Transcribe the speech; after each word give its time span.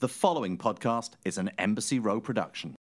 The 0.00 0.08
following 0.08 0.58
podcast 0.58 1.12
is 1.24 1.38
an 1.38 1.50
Embassy 1.58 1.98
Row 1.98 2.20
production. 2.20 2.76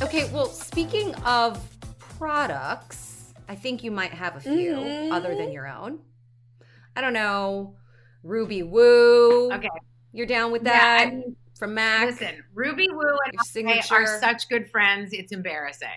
Okay, 0.00 0.30
well, 0.32 0.46
speaking 0.46 1.14
of 1.16 1.60
products, 2.18 3.32
I 3.48 3.54
think 3.54 3.82
you 3.82 3.90
might 3.90 4.12
have 4.12 4.36
a 4.36 4.40
few 4.40 4.74
Mm-hmm. 4.76 5.12
other 5.12 5.34
than 5.34 5.50
your 5.52 5.66
own. 5.66 6.00
I 6.94 7.00
don't 7.00 7.12
know, 7.12 7.74
Ruby 8.28 8.62
Woo. 8.62 9.50
Okay. 9.52 9.68
You're 10.12 10.26
down 10.26 10.52
with 10.52 10.62
Yeah, 10.64 10.72
that 10.72 11.06
I 11.08 11.10
mean, 11.10 11.36
from 11.58 11.74
Mac? 11.74 12.06
listen, 12.06 12.42
Ruby 12.54 12.88
Woo 12.90 13.00
and 13.56 13.68
I 13.68 13.80
are 13.90 14.20
such 14.20 14.48
good 14.48 14.70
friends. 14.70 15.12
It's 15.12 15.32
embarrassing. 15.32 15.88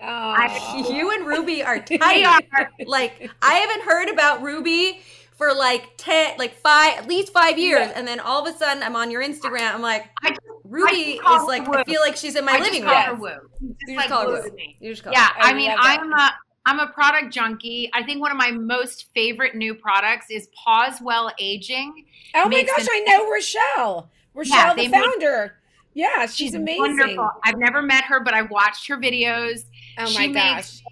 Oh, 0.00 0.04
I- 0.06 0.84
you 0.90 1.10
and 1.12 1.26
Ruby 1.26 1.62
are 1.62 1.78
tight. 1.98 2.24
are. 2.52 2.70
like 2.86 3.30
I 3.42 3.54
haven't 3.54 3.82
heard 3.88 4.08
about 4.08 4.42
Ruby 4.42 5.00
for 5.36 5.52
like 5.54 5.90
ten, 5.98 6.36
like 6.38 6.54
five, 6.54 6.98
at 6.98 7.08
least 7.08 7.32
five 7.32 7.58
years, 7.58 7.90
and 7.94 8.06
then 8.08 8.20
all 8.20 8.46
of 8.46 8.54
a 8.54 8.56
sudden 8.58 8.82
I'm 8.82 8.96
on 8.96 9.10
your 9.10 9.22
Instagram. 9.22 9.74
I'm 9.74 9.82
like, 9.82 10.06
I 10.22 10.30
just, 10.30 10.40
Ruby 10.64 11.20
just 11.22 11.42
is 11.42 11.46
like, 11.48 11.68
I 11.68 11.84
feel 11.84 12.00
like 12.00 12.16
she's 12.16 12.36
in 12.36 12.44
my 12.44 12.52
I 12.56 12.58
living 12.60 12.84
room. 12.84 13.20
You 13.60 13.76
Just 13.86 13.96
like 13.96 14.08
call 14.08 14.22
her 14.22 14.28
Woo 14.28 14.42
Woo. 14.42 14.48
to 14.48 14.54
me. 14.54 14.76
You 14.80 14.92
just 14.92 15.04
call 15.04 15.12
Yeah, 15.12 15.26
her. 15.28 15.42
I, 15.42 15.50
I 15.50 15.54
mean. 15.54 15.70
I'm 15.78 16.12
a 16.12 16.30
I'm 16.66 16.80
a 16.80 16.88
product 16.88 17.32
junkie. 17.32 17.88
I 17.94 18.02
think 18.02 18.20
one 18.20 18.30
of 18.32 18.36
my 18.36 18.50
most 18.50 19.06
favorite 19.14 19.54
new 19.54 19.74
products 19.74 20.26
is 20.30 20.48
Pause 20.48 21.00
Well 21.00 21.30
Aging. 21.38 22.04
Oh 22.34 22.48
my 22.48 22.62
gosh, 22.64 22.80
an- 22.80 22.88
I 22.90 23.04
know 23.06 23.30
Rochelle. 23.30 24.10
Rochelle, 24.34 24.56
Yeah, 24.56 24.74
the 24.74 24.82
they 24.82 24.88
make- 24.88 25.04
founder. 25.04 25.54
yeah, 25.94 26.26
she's, 26.26 26.54
amazing. 26.54 26.80
Wonderful. 26.80 27.30
I've 27.44 27.56
never 27.58 27.80
met 27.82 28.04
her, 28.04 28.20
but 28.20 28.34
I've 28.34 28.50
watched 28.50 28.88
her 28.88 28.96
videos. 28.98 29.64
Oh 29.98 30.02
my 30.02 30.06
she 30.08 30.28
gosh. 30.28 30.54
makes 30.54 30.82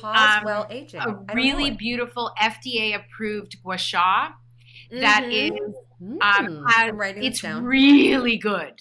Pause 0.00 0.38
um, 0.38 0.44
well 0.44 0.66
aging. 0.70 1.00
I 1.00 1.04
a 1.10 1.34
really 1.34 1.70
beautiful 1.72 2.30
FDA 2.40 2.94
approved 2.94 3.60
gua 3.64 3.78
sha 3.78 4.32
that 4.92 5.24
Mhm. 5.24 5.32
is 5.54 5.74
Mm, 6.02 6.20
um, 6.20 6.64
has, 6.66 6.90
I'm 6.90 6.96
writing 6.96 7.22
this 7.22 7.30
it's 7.34 7.40
down. 7.42 7.64
really 7.64 8.36
good. 8.36 8.80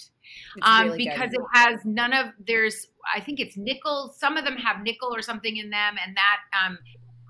Um, 0.62 0.88
really 0.88 1.06
good. 1.06 1.12
because 1.14 1.34
it 1.34 1.42
has 1.54 1.86
none 1.86 2.14
of 2.14 2.28
there's 2.46 2.88
I 3.16 3.20
think 3.20 3.40
it's 3.40 3.58
nickel. 3.58 4.14
Some 4.18 4.38
of 4.38 4.46
them 4.46 4.58
have 4.58 4.84
nickel 4.84 5.14
or 5.16 5.22
something 5.22 5.58
in 5.58 5.70
them, 5.70 5.96
and 6.06 6.16
that 6.16 6.38
um, 6.66 6.78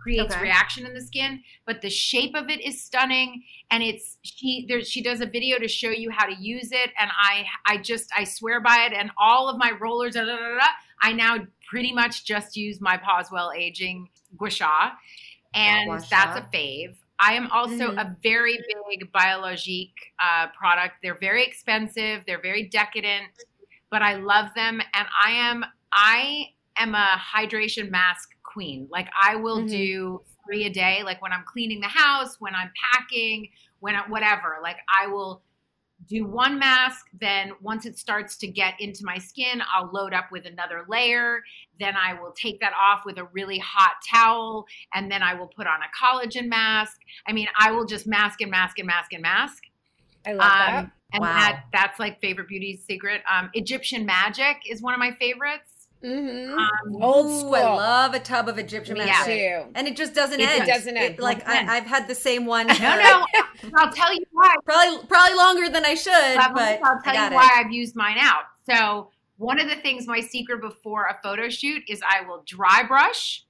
creates 0.02 0.33
Okay. 0.33 0.41
reaction 0.44 0.86
in 0.86 0.94
the 0.94 1.02
skin. 1.02 1.42
But 1.66 1.81
the 1.81 1.89
shape 1.89 2.33
of 2.36 2.49
it 2.49 2.59
is 2.61 2.81
stunning, 2.83 3.44
and 3.69 3.81
it's 3.83 4.17
she 4.23 4.66
there. 4.67 4.81
she 4.83 5.02
does 5.02 5.22
a 5.22 5.25
video 5.25 5.59
to 5.59 5.67
show 5.67 5.89
you 5.89 6.09
how 6.11 6.25
to 6.25 6.36
use 6.36 6.72
it, 6.72 6.92
and 6.99 7.09
I 7.17 7.45
I 7.66 7.77
just 7.77 8.09
I 8.17 8.23
swear 8.25 8.59
by 8.61 8.88
it, 8.89 8.94
and 8.94 9.11
all 9.17 9.47
of 9.49 9.58
my 9.58 9.72
rollers. 9.80 10.16
Da, 10.16 10.25
da, 10.25 10.36
da, 10.36 10.66
I 11.02 11.14
now 11.14 11.38
pretty 11.69 11.94
much 11.94 12.25
just 12.25 12.58
use 12.58 12.81
my 12.81 12.97
Pause 12.97 13.31
Well 13.31 13.52
Aging 13.55 14.09
Gua 14.38 14.49
Sha, 14.49 14.92
and 15.53 15.88
Gua 15.88 16.02
Sha. 16.02 16.08
that's 16.09 16.39
a 16.39 16.49
fave. 16.58 16.95
I 17.22 17.33
am 17.33 17.50
also 17.52 17.91
Mhm. 17.91 18.02
a 18.02 18.17
very 18.23 18.58
big 18.89 19.11
Biologique 19.11 20.14
uh, 20.19 20.47
product. 20.47 20.95
They're 21.03 21.19
very 21.19 21.44
expensive. 21.44 22.23
They're 22.25 22.41
very 22.41 22.64
decadent, 22.64 23.31
but 23.91 24.02
I 24.02 24.16
love 24.16 24.53
them. 24.55 24.81
And 24.94 25.08
I 25.25 25.31
am 25.31 25.64
I 25.94 26.53
am 26.77 26.95
a 26.95 27.22
hydration 27.33 27.89
mask 27.92 28.30
queen. 28.44 28.88
Like 28.89 29.09
I 29.19 29.36
will 29.36 29.61
Mhm. 29.61 29.69
do 29.69 30.25
three 30.45 30.66
a 30.66 30.69
day. 30.69 31.03
Like 31.03 31.22
when 31.22 31.31
I'm 31.31 31.44
cleaning 31.45 31.80
the 31.80 31.88
house, 31.88 32.39
when 32.39 32.55
I'm 32.55 32.72
packing, 32.92 33.49
when 33.80 33.95
I, 33.95 34.02
whatever. 34.08 34.58
Like 34.61 34.77
I 34.89 35.08
will 35.08 35.44
do 36.08 36.26
one 36.26 36.60
mask. 36.60 37.06
Then 37.20 37.52
once 37.62 37.86
it 37.86 37.98
starts 37.98 38.38
to 38.38 38.48
get 38.48 38.74
into 38.80 39.06
my 39.06 39.18
skin, 39.18 39.62
I'll 39.74 39.90
load 39.92 40.14
up 40.14 40.32
with 40.32 40.46
another 40.46 40.86
layer. 40.88 41.44
Then 41.80 41.96
I 41.96 42.20
will 42.20 42.32
take 42.32 42.60
that 42.62 42.74
off 42.80 43.02
with 43.06 43.17
a 43.17 43.26
really 43.34 43.60
hot 43.60 43.95
towel, 44.10 44.66
and 44.94 45.11
then 45.11 45.23
I 45.23 45.34
will 45.34 45.48
put 45.48 45.67
on 45.67 45.80
a 45.82 45.90
collagen 46.04 46.48
mask. 46.48 47.00
I 47.28 47.34
mean, 47.34 47.48
I 47.58 47.72
will 47.72 47.86
just 47.86 48.08
mask 48.08 48.42
and 48.42 48.52
mask 48.52 48.80
and 48.80 48.88
mask 48.88 49.14
and 49.14 49.22
mask. 49.22 49.64
I 50.26 50.34
love 50.34 50.52
that. 50.52 50.84
Um, 50.84 50.92
and 51.14 51.22
Wow. 51.22 51.34
that 51.34 51.64
that's 51.73 52.00
like 52.00 52.22
favorite 52.22 52.48
beauty 52.48 52.78
secret. 52.78 53.22
Um, 53.30 53.50
Egyptian 53.54 54.06
magic 54.06 54.58
is 54.70 54.82
one 54.82 54.94
of 54.94 55.00
my 55.00 55.11
favorites. 55.11 55.70
Mm-hmm. 56.04 56.58
Um, 56.58 57.02
Old 57.04 57.28
Ooh, 57.28 57.39
school. 57.39 57.56
I 57.56 57.62
love 57.76 58.14
a 58.14 58.20
tub 58.20 58.48
of 58.48 58.58
Egyptian 58.58 58.95
Me 58.95 59.06
magic. 59.06 59.26
too. 59.26 59.72
And 59.76 59.88
it 59.88 59.95
just 59.95 60.14
doesn't 60.16 60.39
It 60.39 60.50
end. 60.50 60.67
doesn't 60.67 60.98
end. 60.98 61.20
like 61.20 61.39
Doesn't 61.45 61.58
end. 61.60 61.70
I, 61.70 61.78
I've 61.78 61.86
had 61.86 62.08
the 62.08 62.16
same 62.16 62.45
one. 62.45 62.67
no, 62.67 62.73
for 62.73 62.82
no, 62.82 63.26
I'll 63.76 63.92
tell 63.92 64.14
you 64.14 64.23
why. 64.32 64.56
Probably 64.66 65.06
probably 65.08 65.36
longer 65.38 65.70
than 65.70 65.86
I 65.86 65.94
should, 65.95 66.36
But 66.36 66.54
but 66.56 66.80
I'll 66.84 67.02
tell 67.04 67.14
you 67.16 67.22
it. 67.28 67.34
why 67.34 67.50
I've 67.56 67.72
used 67.72 67.95
mine 67.95 68.17
out. 68.20 68.44
So 68.70 69.10
one 69.38 69.60
of 69.60 69.70
the 69.70 69.76
things, 69.76 70.08
my 70.08 70.20
secret 70.22 70.61
before 70.61 71.06
a 71.08 71.20
photo 71.23 71.50
shoot 71.50 71.84
is 71.88 72.02
I 72.08 72.26
will 72.28 72.44
dry 72.48 72.84
brush. 72.88 73.45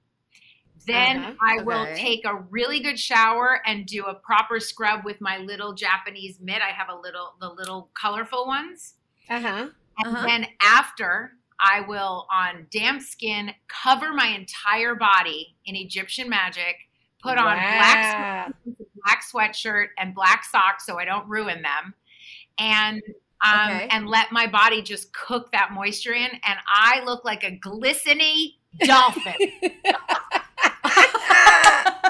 Then 0.86 1.18
Uh-huh. 1.18 1.32
I 1.40 1.62
will 1.62 1.86
take 1.94 2.24
a 2.24 2.34
really 2.50 2.80
good 2.80 2.98
shower 2.98 3.60
and 3.66 3.86
do 3.86 4.04
a 4.04 4.14
proper 4.14 4.58
scrub 4.58 5.04
with 5.04 5.20
my 5.20 5.38
little 5.38 5.72
Japanese 5.74 6.40
mitt. 6.40 6.60
I 6.60 6.70
have 6.72 6.88
a 6.88 6.96
little, 7.00 7.34
the 7.40 7.48
little 7.50 7.90
colorful 7.94 8.46
ones. 8.46 8.94
Uh 9.30 9.40
huh. 9.40 9.68
And 9.98 10.16
Uh-huh. 10.16 10.26
then 10.26 10.46
after, 10.60 11.34
I 11.62 11.82
will, 11.82 12.26
on 12.32 12.66
damp 12.70 13.02
skin, 13.02 13.52
cover 13.68 14.12
my 14.12 14.26
entire 14.26 14.94
body 14.96 15.54
in 15.64 15.76
Egyptian 15.76 16.28
magic, 16.28 16.76
put 17.22 17.38
on 17.38 17.54
black, 17.56 18.52
black 19.04 19.22
sweatshirt 19.32 19.88
and 19.98 20.14
black 20.14 20.44
socks 20.44 20.84
so 20.84 20.98
I 20.98 21.04
don't 21.04 21.28
ruin 21.28 21.62
them, 21.62 21.94
and 22.58 23.00
um, 23.44 23.70
Okay. 23.70 23.88
and 23.90 24.08
let 24.08 24.32
my 24.32 24.46
body 24.46 24.82
just 24.82 25.12
cook 25.12 25.50
that 25.52 25.72
moisture 25.72 26.14
in, 26.14 26.30
and 26.30 26.58
I 26.66 27.02
look 27.04 27.24
like 27.24 27.44
a 27.44 27.52
glistening 27.52 28.52
dolphin. 28.80 29.34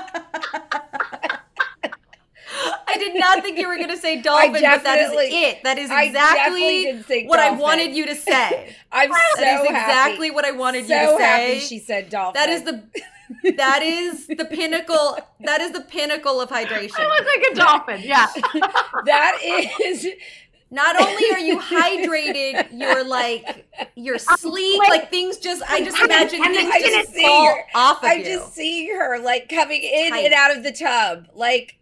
I 2.92 2.98
did 2.98 3.14
not 3.19 3.42
think 3.42 3.58
you 3.58 3.69
were 3.69 3.76
going 3.76 3.88
to 3.88 3.97
say 3.97 4.20
dolphin, 4.22 4.53
but 4.53 4.60
that 4.60 4.98
is 4.98 5.12
it. 5.14 5.62
That 5.64 5.78
is 5.78 5.91
exactly 5.91 6.84
did 6.84 7.06
think 7.06 7.28
what 7.30 7.38
I 7.41 7.50
wanted 7.50 7.94
you 7.94 8.06
to 8.06 8.14
say. 8.14 8.75
I'm 8.91 9.10
so 9.10 9.16
That 9.36 9.60
is 9.62 9.69
happy. 9.69 9.69
exactly 9.69 10.30
what 10.30 10.44
I 10.44 10.50
wanted 10.53 10.86
so 10.86 10.94
you 10.94 11.10
to 11.12 11.16
say. 11.19 11.58
she 11.60 11.78
said 11.78 12.10
dolphin. 12.10 12.41
that 12.41 12.48
is 12.50 12.62
the 12.64 12.84
that 13.56 13.82
is 13.82 14.26
the 14.26 14.44
pinnacle. 14.44 15.19
That 15.41 15.60
is 15.60 15.72
the 15.72 15.81
pinnacle 15.81 16.41
of 16.41 16.50
hydration. 16.50 16.92
I 16.98 17.08
look 17.08 17.26
like 17.26 17.52
a 17.52 17.54
dolphin. 17.54 18.00
Yeah. 18.04 18.26
that 19.06 19.38
is 19.82 20.06
Not 20.70 21.00
only 21.00 21.25
are 21.32 21.38
you 21.38 21.58
hydrated, 21.58 22.69
you're 22.72 23.04
like 23.04 23.66
you're 23.94 24.19
sleek. 24.19 24.81
Like 24.88 25.10
things 25.10 25.38
just 25.38 25.62
I 25.69 25.82
just 25.82 25.98
imagine 25.98 26.44
And 26.44 26.54
things 26.54 26.70
then 26.70 26.72
I 26.72 26.81
just 26.81 26.94
just 26.94 27.12
see 27.14 27.22
fall 27.26 27.47
her- 27.54 27.64
off 27.75 27.98
of 27.98 28.10
I 28.10 28.14
you. 28.14 28.25
just 28.25 28.54
seeing 28.54 28.94
her 28.94 29.19
like 29.19 29.48
coming 29.48 29.82
in 29.82 30.10
Tight. 30.10 30.25
and 30.26 30.34
out 30.34 30.54
of 30.56 30.62
the 30.62 30.72
tub. 30.72 31.28
Like 31.34 31.76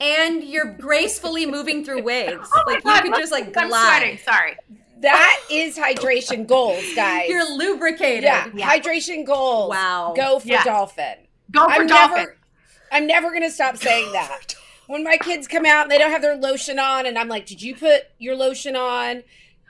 and 0.00 0.42
you're 0.44 0.72
gracefully 0.74 1.46
moving 1.46 1.84
through 1.84 2.02
waves. 2.02 2.48
Oh 2.54 2.62
my 2.66 2.74
like 2.74 2.84
God, 2.84 3.04
you 3.04 3.12
could 3.12 3.20
just 3.20 3.32
like 3.32 3.56
I'm 3.56 3.68
sweating. 3.70 4.18
Sorry. 4.18 4.56
that 5.00 5.40
is 5.50 5.76
hydration 5.76 6.46
goals, 6.46 6.82
guys. 6.94 7.28
You're 7.28 7.48
lubricated. 7.56 8.24
yeah, 8.24 8.48
Yeah. 8.54 8.68
hydration 8.70 9.24
goals. 9.26 9.70
Wow. 9.70 10.14
Go 10.16 10.38
for 10.38 10.48
Yeah. 10.48 10.64
dolphin. 10.64 11.14
Go 11.50 11.64
for 11.66 11.70
I'm 11.72 11.86
dolphin. 11.86 12.16
never 12.18 12.36
I'm 12.92 13.06
never 13.06 13.32
gonna 13.32 13.50
stop 13.50 13.76
saying 13.76 14.12
that. 14.12 14.54
When 14.86 15.02
my 15.02 15.16
kids 15.16 15.48
come 15.48 15.64
out 15.66 15.82
and 15.84 15.90
they 15.90 15.98
don't 15.98 16.10
have 16.10 16.22
their 16.22 16.36
lotion 16.36 16.78
on, 16.78 17.06
and 17.06 17.18
I'm 17.18 17.28
like, 17.28 17.46
"Did 17.46 17.60
you 17.62 17.74
put 17.74 18.02
your 18.18 18.36
lotion 18.36 18.76
on? 18.76 19.22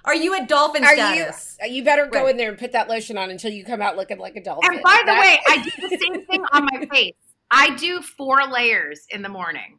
Are 0.05 0.15
you 0.15 0.35
at 0.35 0.49
dolphin 0.49 0.85
Are 0.85 0.93
status? 0.93 1.57
you? 1.63 1.77
You 1.77 1.85
better 1.85 2.07
go 2.07 2.23
Right. 2.25 2.31
in 2.33 2.37
there 2.37 2.51
and 2.51 2.59
put 2.59 2.73
that 2.73 2.89
lotion 2.89 3.17
on 3.17 3.31
until 3.31 3.51
you 3.53 3.65
come 3.65 3.81
out 3.81 3.97
looking 3.97 4.19
like 4.19 4.37
a 4.37 4.43
dolphin." 4.43 4.75
And 4.75 4.83
by 4.83 4.99
the 5.01 5.13
That- 5.13 5.21
way, 5.21 5.41
I 5.49 5.57
do 5.63 5.89
the 5.89 5.97
same 5.97 6.27
thing 6.27 6.45
on 6.53 6.67
my 6.71 6.85
face. 6.87 7.15
I 7.51 7.71
do 7.77 8.03
four 8.03 8.45
layers 8.47 9.07
in 9.11 9.23
the 9.23 9.29
morning. 9.29 9.79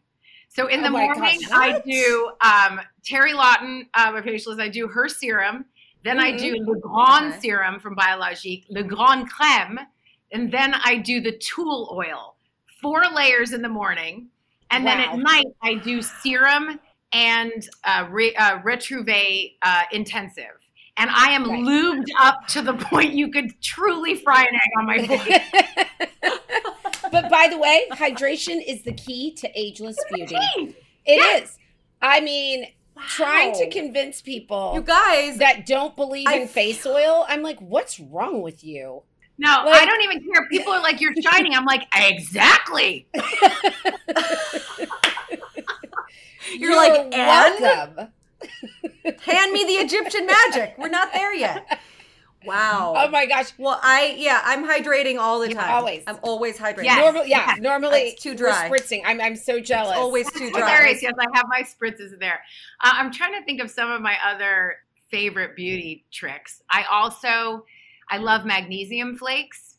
So 0.55 0.67
in 0.67 0.81
the 0.81 0.88
Oh 0.88 0.91
morning, 0.91 1.41
gosh, 1.41 1.49
I 1.51 1.81
do 1.85 2.31
um, 2.39 2.79
Terry 3.03 3.33
Lawton, 3.33 3.87
uh, 3.93 4.11
my 4.13 4.22
facialist. 4.22 4.61
I 4.61 4.69
do 4.69 4.87
her 4.87 5.09
serum. 5.09 5.66
Then 6.05 6.17
I 6.19 6.31
do 6.31 6.55
Le 6.61 6.79
Grand 6.79 7.34
Okay. 7.34 7.40
serum 7.41 7.79
from 7.79 7.93
Biologique, 7.96 8.66
Le 8.69 8.84
Grand 8.84 9.29
crème, 9.29 9.79
and 10.31 10.52
then 10.52 10.75
I 10.85 10.97
do 10.97 11.19
the 11.19 11.34
Tool 11.40 11.90
oil. 11.91 12.35
Four 12.81 13.03
layers 13.13 13.52
in 13.52 13.61
the 13.61 13.69
morning, 13.69 14.28
and 14.72 14.85
then 14.85 14.99
at 14.99 15.17
night 15.17 15.47
I 15.61 15.75
do 15.75 16.02
serum 16.02 16.79
and 17.11 17.67
uh, 17.84 18.08
re, 18.09 18.34
uh, 18.35 18.59
Retrouvé 18.59 19.55
uh, 19.61 19.84
intensive. 19.91 20.46
And 20.97 21.09
I 21.09 21.32
am 21.32 21.50
Right. 21.50 21.59
lubed 21.62 22.08
up 22.20 22.47
to 22.50 22.62
the 22.62 22.74
point 22.74 23.14
you 23.14 23.30
could 23.30 23.59
truly 23.62 24.16
fry 24.16 24.44
an 24.44 24.56
egg 24.56 24.72
on 24.78 24.86
my 24.86 25.06
face. 25.08 25.40
but 27.12 27.30
by 27.30 27.47
the 27.50 27.58
way, 27.58 27.86
hydration 27.92 28.64
is 28.66 28.84
the 28.84 28.94
key 28.94 29.34
to 29.36 29.50
ageless 29.59 29.97
beauty. 30.14 30.36
Hey, 30.56 30.76
It 31.06 31.44
is. 31.44 31.58
I 32.02 32.22
mean, 32.22 32.68
trying 33.09 33.53
to 33.56 33.70
convince 33.70 34.22
people 34.22 34.72
You 34.76 34.82
guys, 34.82 35.38
that 35.40 35.66
don't 35.66 35.96
believe 35.97 36.28
I- 36.30 36.36
in 36.40 36.47
face 36.47 36.86
oil, 36.86 37.26
I'm 37.28 37.42
like, 37.42 37.59
what's 37.59 38.00
wrong 38.00 38.42
with 38.42 38.64
you? 38.64 39.03
No, 39.38 39.50
Like- 39.66 39.82
I 39.82 39.86
don't 39.86 40.02
even 40.02 40.22
care. 40.34 40.47
People 40.50 40.72
are 40.72 40.82
like, 40.82 41.02
"You're 41.02 41.14
shining." 41.22 41.53
I'm 41.53 41.66
like, 41.66 41.84
exactly. 41.94 43.06
You're, 46.58 46.76
like, 46.78 46.97
and 46.97 47.12
welcome. 47.12 48.08
Hand 49.22 49.52
me 49.52 49.64
the 49.66 49.74
Egyptian 49.84 50.26
magic. 50.26 50.76
We're 50.78 50.90
not 50.90 51.14
there 51.14 51.34
yet. 51.34 51.80
Wow. 52.46 52.94
Oh 52.96 53.09
my 53.09 53.26
gosh. 53.26 53.53
well, 53.58 53.80
I 53.82 54.16
yeah, 54.20 54.40
I'm 54.46 54.64
hydrating 54.68 55.18
all 55.18 55.40
the 55.40 55.50
Yeah, 55.50 55.62
time. 55.62 55.72
always. 55.74 56.03
I'm 56.06 56.20
always 56.22 56.58
hydrating. 56.58 56.84
Yes. 56.84 57.00
Normal, 57.00 57.26
yeah. 57.26 57.46
yes. 57.47 57.59
Normally, 57.59 58.00
It's 58.02 58.22
too 58.22 58.36
dry. 58.36 58.70
We're 58.70 58.78
spritzing. 58.78 59.02
I'm, 59.03 59.20
I'm 59.20 59.36
so 59.36 59.59
jealous. 59.59 59.92
It's 59.92 59.97
always 60.00 60.32
too 60.32 60.52
dry. 60.52 60.59
Hilarious. 60.59 61.02
Yes, 61.02 61.14
I 61.20 61.26
have 61.36 61.46
my 61.50 61.62
spritzes 61.64 62.20
there. 62.20 62.42
Uh, 62.84 62.92
I'm 62.94 63.12
trying 63.12 63.34
to 63.34 63.44
think 63.46 63.62
of 63.62 63.72
some 63.72 63.90
of 63.90 64.00
my 64.02 64.16
other 64.24 64.76
favorite 65.09 65.56
beauty 65.56 66.06
tricks. 66.12 66.62
I 66.70 66.84
also, 66.92 67.66
I 68.12 68.18
love 68.18 68.46
magnesium 68.46 69.18
flakes, 69.18 69.78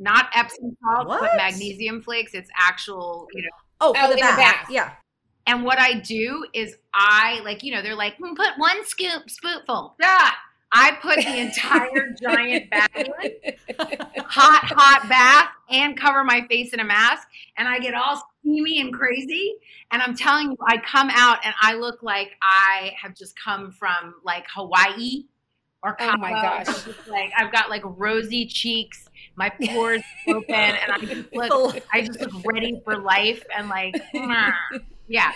not 0.00 0.26
Epsom 0.34 0.76
salt, 0.82 1.06
What? 1.06 1.20
but 1.20 1.30
magnesium 1.36 2.02
flakes. 2.02 2.34
It's 2.34 2.50
actual, 2.58 3.28
you 3.32 3.42
know. 3.42 3.48
Oh, 3.80 3.92
for 3.94 4.00
Oh, 4.00 4.06
the 4.08 4.12
in 4.14 4.16
the 4.16 4.22
bath. 4.22 4.38
bath. 4.38 4.66
Yeah. 4.70 4.92
And 5.46 5.64
what 5.64 5.78
I 5.78 5.94
do 5.94 6.46
is 6.52 6.76
I 6.94 7.40
like, 7.44 7.62
you 7.62 7.72
know, 7.72 7.82
they're 7.82 7.96
like, 7.96 8.16
"Hmm, 8.16 8.34
put 8.34 8.50
one 8.56 8.84
scoop, 8.84 9.28
spoonful. 9.28 9.96
Yeah. 10.00 10.30
I 10.74 10.92
put 11.02 11.16
the 11.16 11.38
entire 11.38 12.14
giant 12.22 12.70
bath, 12.70 12.88
in, 12.96 13.06
hot, 14.24 14.64
hot 14.64 15.06
bath, 15.06 15.50
and 15.68 15.98
cover 15.98 16.24
my 16.24 16.46
face 16.48 16.72
in 16.72 16.80
a 16.80 16.84
mask, 16.84 17.28
and 17.58 17.68
I 17.68 17.78
get 17.78 17.92
all 17.92 18.22
steamy 18.40 18.80
and 18.80 18.92
crazy. 18.92 19.56
And 19.90 20.00
I'm 20.00 20.16
telling 20.16 20.52
you, 20.52 20.56
I 20.66 20.78
come 20.78 21.10
out 21.12 21.44
and 21.44 21.54
I 21.60 21.74
look 21.74 22.02
like 22.02 22.30
I 22.40 22.94
have 23.00 23.14
just 23.14 23.38
come 23.38 23.70
from 23.72 24.14
like 24.24 24.46
Hawaii 24.54 25.24
or 25.82 25.96
Oh 26.00 26.16
my 26.16 26.30
gosh. 26.30 26.86
Like 27.08 27.32
I've 27.36 27.52
got 27.52 27.68
like 27.68 27.82
rosy 27.84 28.46
cheeks, 28.46 29.08
my 29.36 29.50
pores 29.50 30.02
open, 30.28 30.54
and 30.54 30.92
I 30.92 30.98
just 30.98 31.32
look, 31.34 31.82
I 31.92 32.02
just 32.02 32.20
look 32.20 32.46
ready 32.46 32.80
for 32.84 32.98
life 32.98 33.44
and 33.56 33.68
like, 33.68 33.94
yeah. 35.08 35.32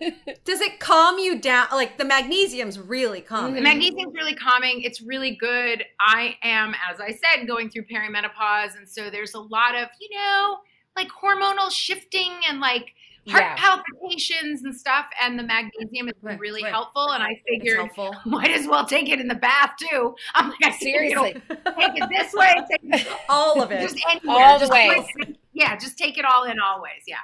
Does 0.44 0.60
it 0.60 0.80
calm 0.80 1.18
you 1.18 1.38
down? 1.38 1.68
Like 1.72 1.98
the 1.98 2.04
magnesium's 2.04 2.78
really 2.78 3.20
calming. 3.20 3.54
The 3.54 3.60
magnesium's 3.60 4.14
really 4.14 4.34
calming. 4.34 4.82
It's 4.82 5.00
really 5.00 5.36
good. 5.36 5.84
I 6.00 6.36
am, 6.42 6.74
as 6.90 7.00
I 7.00 7.10
said, 7.12 7.46
going 7.46 7.70
through 7.70 7.84
perimenopause, 7.84 8.76
and 8.76 8.88
so 8.88 9.10
there's 9.10 9.34
a 9.34 9.40
lot 9.40 9.74
of, 9.74 9.88
you 10.00 10.08
know, 10.18 10.58
like 10.96 11.08
hormonal 11.10 11.70
shifting 11.70 12.32
and 12.48 12.58
like 12.60 12.94
heart 13.28 13.44
Yeah. 13.44 13.54
palpitations 13.56 14.64
and 14.64 14.74
stuff. 14.74 15.06
And 15.22 15.38
the 15.38 15.44
magnesium 15.44 16.08
is 16.08 16.14
Right, 16.22 16.38
really 16.40 16.64
right. 16.64 16.72
helpful. 16.72 17.10
And 17.12 17.22
I 17.22 17.40
figured 17.46 17.88
might 18.26 18.50
as 18.50 18.66
well 18.66 18.84
take 18.84 19.08
it 19.08 19.20
in 19.20 19.28
the 19.28 19.36
bath 19.36 19.74
too. 19.78 20.16
I'm 20.34 20.48
like, 20.50 20.58
I 20.64 20.70
Seriously. 20.78 21.34
take 21.48 21.92
it 21.94 22.08
this 22.10 22.34
way, 22.34 22.54
take 22.68 23.00
it 23.02 23.06
All 23.28 23.62
of 23.62 23.70
it. 23.70 23.80
just 23.80 23.96
anywhere, 24.10 24.36
All 24.44 24.58
the 24.58 24.66
just 24.66 24.72
ways. 24.72 25.04
like- 25.20 25.36
yeah, 25.54 25.76
just 25.76 25.98
take 25.98 26.16
it 26.18 26.24
all 26.24 26.44
in 26.44 26.58
always. 26.58 27.02
Yeah. 27.06 27.16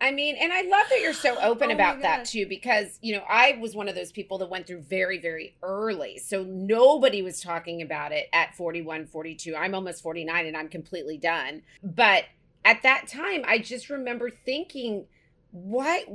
I 0.00 0.10
mean, 0.10 0.36
and 0.36 0.52
I 0.52 0.62
love 0.62 0.86
that 0.90 1.00
you're 1.00 1.12
so 1.12 1.36
open 1.42 1.70
Oh 1.70 1.74
about 1.74 2.02
that 2.02 2.26
too, 2.26 2.46
because, 2.46 2.98
you 3.00 3.14
know, 3.14 3.24
I 3.28 3.58
was 3.60 3.74
one 3.74 3.88
of 3.88 3.94
those 3.94 4.12
people 4.12 4.38
that 4.38 4.50
went 4.50 4.66
through 4.66 4.82
very, 4.82 5.18
very 5.18 5.56
early. 5.62 6.18
So 6.18 6.42
nobody 6.44 7.22
was 7.22 7.40
talking 7.40 7.80
about 7.82 8.12
it 8.12 8.26
at 8.32 8.54
41, 8.54 9.06
42. 9.06 9.56
I'm 9.56 9.74
almost 9.74 10.02
49 10.02 10.46
and 10.46 10.56
I'm 10.56 10.68
completely 10.68 11.16
done. 11.16 11.62
But 11.82 12.24
at 12.64 12.82
that 12.82 13.08
time, 13.08 13.44
I 13.46 13.58
just 13.58 13.88
remember 13.88 14.30
thinking, 14.30 15.06
what, 15.52 16.06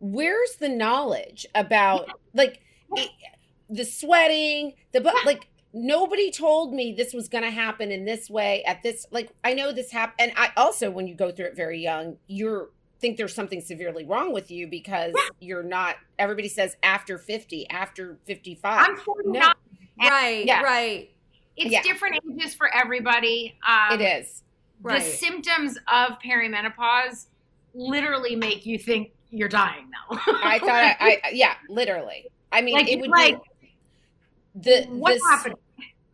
where's 0.00 0.56
the 0.58 0.68
knowledge 0.68 1.46
about 1.54 2.08
like 2.34 2.60
it, 2.92 3.10
the 3.68 3.84
sweating, 3.84 4.74
the, 4.92 5.00
but 5.00 5.14
like, 5.26 5.48
nobody 5.74 6.30
told 6.30 6.72
me 6.72 6.92
this 6.92 7.12
was 7.12 7.28
going 7.28 7.44
to 7.44 7.50
happen 7.50 7.92
in 7.92 8.06
this 8.06 8.30
way 8.30 8.64
at 8.64 8.82
this 8.82 9.06
like 9.10 9.30
i 9.44 9.52
know 9.52 9.70
this 9.70 9.92
happened 9.92 10.30
and 10.30 10.32
i 10.34 10.50
also 10.56 10.90
when 10.90 11.06
you 11.06 11.14
go 11.14 11.30
through 11.30 11.44
it 11.44 11.54
very 11.54 11.78
young 11.78 12.16
you're 12.26 12.70
think 13.00 13.16
there's 13.16 13.34
something 13.34 13.60
severely 13.60 14.04
wrong 14.04 14.32
with 14.32 14.50
you 14.50 14.66
because 14.66 15.14
you're 15.40 15.62
not 15.62 15.96
everybody 16.18 16.48
says 16.48 16.76
after 16.82 17.16
50 17.18 17.68
after 17.70 18.18
55 18.24 18.88
I'm 18.88 18.96
49. 18.96 19.32
No. 19.40 19.52
right. 20.08 20.44
Yeah. 20.44 20.62
Right. 20.62 21.10
It's 21.56 21.70
Yeah. 21.72 21.82
different 21.82 22.16
ages 22.38 22.54
for 22.54 22.72
everybody. 22.74 23.56
Um, 23.66 24.00
it 24.00 24.04
is 24.04 24.42
Right. 24.80 25.00
the 25.02 25.04
symptoms 25.10 25.76
of 25.92 26.18
perimenopause 26.24 27.26
literally 27.74 28.36
make 28.36 28.64
you 28.66 28.78
think 28.78 29.10
you're 29.30 29.48
dying 29.48 29.90
now. 29.90 30.18
i 30.42 30.58
thought 30.60 30.70
I, 30.70 31.20
I 31.24 31.30
yeah 31.32 31.54
literally 31.68 32.26
i 32.50 32.62
mean 32.62 32.74
Like, 32.74 32.88
it 32.88 33.00
would 33.00 33.10
like, 33.10 33.36
be 33.60 33.74
the 34.54 34.86
what's 34.88 35.16
this 35.16 35.22
happening? 35.28 35.58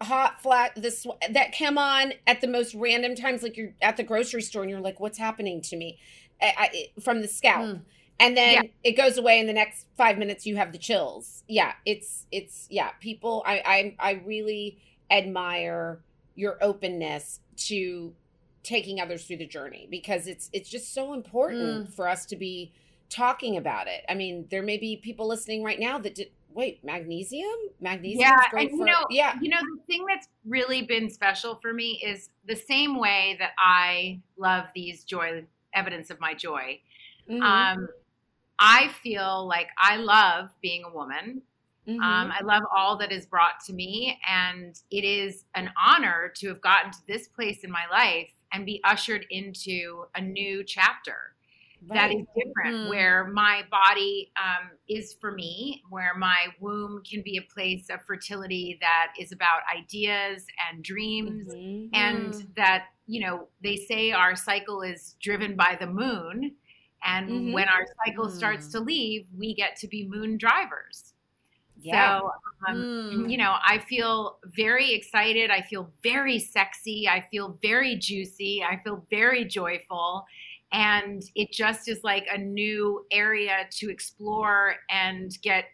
hot 0.02 0.42
flat 0.42 0.72
this 0.76 1.06
that 1.30 1.56
come 1.56 1.78
on 1.78 2.12
at 2.26 2.40
the 2.40 2.48
most 2.48 2.74
random 2.74 3.14
times 3.14 3.42
like 3.42 3.56
you're 3.56 3.72
at 3.80 3.96
the 3.96 4.02
grocery 4.02 4.42
store 4.42 4.62
and 4.62 4.70
you're 4.70 4.80
like 4.80 4.98
what's 4.98 5.16
happening 5.18 5.60
to 5.62 5.76
me 5.76 5.98
I, 6.42 6.52
I, 6.96 7.00
from 7.00 7.20
the 7.22 7.28
scalp. 7.28 7.62
Mm. 7.64 7.80
and 8.20 8.36
then 8.36 8.54
Yeah. 8.54 8.62
it 8.82 8.92
goes 8.96 9.18
away 9.18 9.38
in 9.40 9.46
the 9.46 9.52
next 9.52 9.86
five 9.96 10.18
minutes 10.18 10.46
you 10.46 10.56
have 10.56 10.72
the 10.72 10.78
chills. 10.78 11.42
Yeah 11.48 11.72
it's 11.84 12.26
it's 12.32 12.66
yeah 12.70 12.90
people 13.00 13.42
i 13.46 13.94
i, 14.00 14.10
I 14.10 14.12
really 14.24 14.78
admire 15.10 16.00
your 16.34 16.58
openness 16.62 17.40
to 17.56 18.12
taking 18.62 19.00
others 19.00 19.24
through 19.26 19.36
the 19.38 19.46
journey 19.46 19.86
because 19.90 20.26
it's 20.26 20.50
it's 20.52 20.68
just 20.70 20.92
so 20.94 21.12
important 21.12 21.92
for 21.94 22.08
us 22.08 22.24
to 22.26 22.36
be 22.36 22.72
talking 23.10 23.56
about 23.56 23.86
it. 23.86 24.04
I 24.08 24.14
mean 24.14 24.46
there 24.50 24.62
may 24.62 24.78
be 24.78 24.96
people 24.96 25.28
listening 25.28 25.62
right 25.62 25.78
now 25.78 25.98
that 25.98 26.14
did 26.16 26.30
wait 26.52 26.82
magnesium? 26.84 27.50
Magnesium 27.80 28.20
Yeah, 28.20 28.36
is 28.40 28.46
great 28.50 28.70
and 28.70 28.78
you 28.78 28.84
for 28.84 28.86
know- 28.86 29.06
yeah. 29.10 29.34
You 29.42 29.48
know, 29.50 29.58
the 29.58 29.82
thing 29.88 30.04
that's 30.08 30.28
really 30.46 30.82
been 30.82 31.10
special 31.10 31.56
for 31.60 31.72
me 31.72 32.00
is 32.04 32.30
the 32.46 32.54
same 32.54 32.96
way 32.98 33.36
that 33.40 33.50
I 33.58 34.20
love 34.36 34.66
these 34.74 35.02
joy, 35.04 35.44
evidence 35.74 36.10
of 36.10 36.20
my 36.20 36.34
joy. 36.34 36.80
Mhm. 37.28 37.42
Um, 37.42 37.88
I 38.58 38.88
feel 39.02 39.46
like 39.46 39.68
I 39.78 39.96
love 39.96 40.50
being 40.60 40.84
a 40.84 40.90
woman. 40.90 41.42
Mhm. 41.86 42.00
Um, 42.00 42.32
I 42.32 42.40
love 42.42 42.62
all 42.74 42.96
that 42.96 43.12
is 43.12 43.26
brought 43.26 43.60
to 43.66 43.72
me, 43.72 44.18
and 44.26 44.80
it 44.90 45.04
is 45.04 45.44
an 45.54 45.72
honor 45.76 46.32
to 46.36 46.48
have 46.48 46.60
gotten 46.60 46.90
to 46.92 47.06
this 47.06 47.28
place 47.28 47.62
in 47.64 47.70
my 47.70 47.86
life 47.90 48.30
and 48.52 48.64
be 48.64 48.80
ushered 48.84 49.26
into 49.30 50.06
a 50.14 50.20
new 50.20 50.64
chapter 50.64 51.33
that 51.92 52.10
is 52.10 52.24
different, 52.36 52.76
Mm. 52.76 52.88
where 52.88 53.24
my 53.26 53.62
body 53.70 54.32
um, 54.36 54.70
is 54.88 55.14
for 55.20 55.32
me, 55.32 55.82
where 55.90 56.14
my 56.14 56.48
womb 56.60 57.02
can 57.04 57.22
be 57.22 57.36
a 57.36 57.42
place 57.42 57.88
of 57.90 58.02
fertility 58.04 58.78
that 58.80 59.12
is 59.18 59.32
about 59.32 59.62
ideas 59.74 60.46
and 60.70 60.82
dreams, 60.82 61.46
Mhm. 61.46 61.90
and 61.92 62.32
Mm. 62.34 62.54
that, 62.56 62.88
you 63.06 63.20
know, 63.20 63.48
they 63.62 63.76
say 63.76 64.12
our 64.12 64.34
cycle 64.36 64.82
is 64.82 65.14
driven 65.20 65.56
by 65.56 65.76
the 65.78 65.86
moon. 65.86 66.56
And 67.02 67.28
Mhm. 67.28 67.52
when 67.52 67.68
our 67.68 67.86
cycle 68.04 68.26
Mm. 68.26 68.36
starts 68.36 68.68
to 68.68 68.80
leave, 68.80 69.26
we 69.36 69.54
get 69.54 69.76
to 69.76 69.88
be 69.88 70.06
moon 70.08 70.38
drivers. 70.38 71.12
Yeah. 71.76 72.20
So, 72.20 72.30
um, 72.68 72.86
Mm. 73.02 73.30
you 73.30 73.36
know, 73.36 73.56
I 73.62 73.78
feel 73.78 74.38
very 74.46 74.92
excited. 74.94 75.50
I 75.50 75.60
feel 75.60 75.92
very 76.02 76.38
sexy. 76.38 77.08
I 77.08 77.20
feel 77.30 77.58
very 77.60 77.96
juicy. 77.96 78.62
I 78.62 78.80
feel 78.82 79.06
very 79.10 79.44
joyful. 79.44 80.24
And 80.72 81.22
it 81.34 81.52
just 81.52 81.88
is 81.88 82.02
like 82.02 82.26
a 82.32 82.38
new 82.38 83.06
area 83.10 83.66
to 83.78 83.90
explore 83.90 84.76
and 84.90 85.36
get 85.42 85.66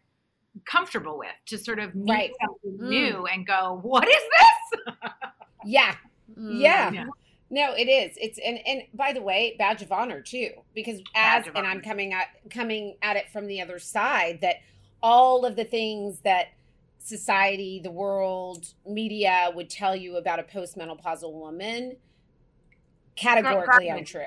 comfortable 0.67 1.17
with, 1.19 1.29
to 1.47 1.57
sort 1.57 1.79
of 1.79 1.95
meet 1.95 2.11
Right. 2.11 2.33
something 2.41 2.79
Mm. 2.79 2.89
new 2.89 3.27
and 3.27 3.47
go, 3.47 3.79
what 3.83 4.07
is 4.09 4.15
this? 4.15 4.95
yeah. 5.65 5.95
Mm. 6.39 6.61
Yeah. 6.61 6.93
Yeah. 6.93 7.07
No, 7.53 7.73
it 7.75 7.89
is. 7.89 8.17
It's 8.17 8.39
and 8.39 8.61
and 8.67 8.83
by 8.95 9.13
the 9.13 9.23
way, 9.23 9.57
badge 9.59 9.83
of 9.83 9.91
honor 9.91 10.21
too, 10.21 10.51
because 10.73 11.01
as 11.17 11.45
Badge 11.45 11.49
of 11.49 11.57
and 11.57 11.67
I'm 11.67 11.81
coming 11.81 12.13
at 12.13 12.27
coming 12.49 12.97
at 13.03 13.17
it 13.17 13.29
from 13.33 13.47
the 13.49 13.61
other 13.61 13.81
side 13.81 14.41
that 14.43 14.57
all 15.03 15.45
of 15.45 15.57
the 15.57 15.65
things 15.65 16.21
that 16.21 16.49
society, 16.99 17.81
the 17.83 17.91
world, 17.91 18.67
media 18.87 19.51
would 19.55 19.69
tell 19.69 19.97
you 19.97 20.17
about 20.17 20.39
a 20.39 20.45
postmenopausal 20.45 21.33
woman 21.33 21.97
categorically 23.17 23.89
untrue. 23.89 24.23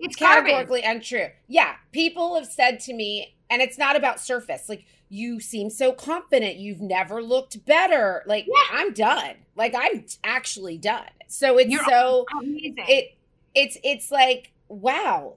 It's 0.00 0.16
garbage. 0.16 0.50
categorically 0.52 0.82
untrue. 0.82 1.28
Yeah, 1.48 1.74
people 1.92 2.34
have 2.36 2.46
said 2.46 2.80
to 2.80 2.94
me, 2.94 3.36
and 3.48 3.62
it's 3.62 3.78
not 3.78 3.96
about 3.96 4.20
surface. 4.20 4.68
Like 4.68 4.84
you 5.08 5.40
seem 5.40 5.70
so 5.70 5.92
confident. 5.92 6.56
You've 6.56 6.80
never 6.80 7.22
looked 7.22 7.64
better. 7.66 8.22
Like 8.26 8.46
Yeah. 8.46 8.78
I'm 8.78 8.92
done. 8.92 9.34
Like 9.56 9.74
I'm 9.76 10.04
actually 10.24 10.78
done. 10.78 11.08
So 11.28 11.58
it's 11.58 11.70
You're 11.70 11.84
so 11.84 12.26
Amazing. 12.40 12.74
it 12.78 13.16
it's 13.54 13.76
it's 13.84 14.10
like 14.10 14.52
wow. 14.68 15.34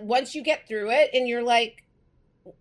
Once 0.00 0.34
you 0.34 0.42
get 0.42 0.66
through 0.66 0.90
it, 0.90 1.10
and 1.14 1.28
you're 1.28 1.44
like, 1.44 1.84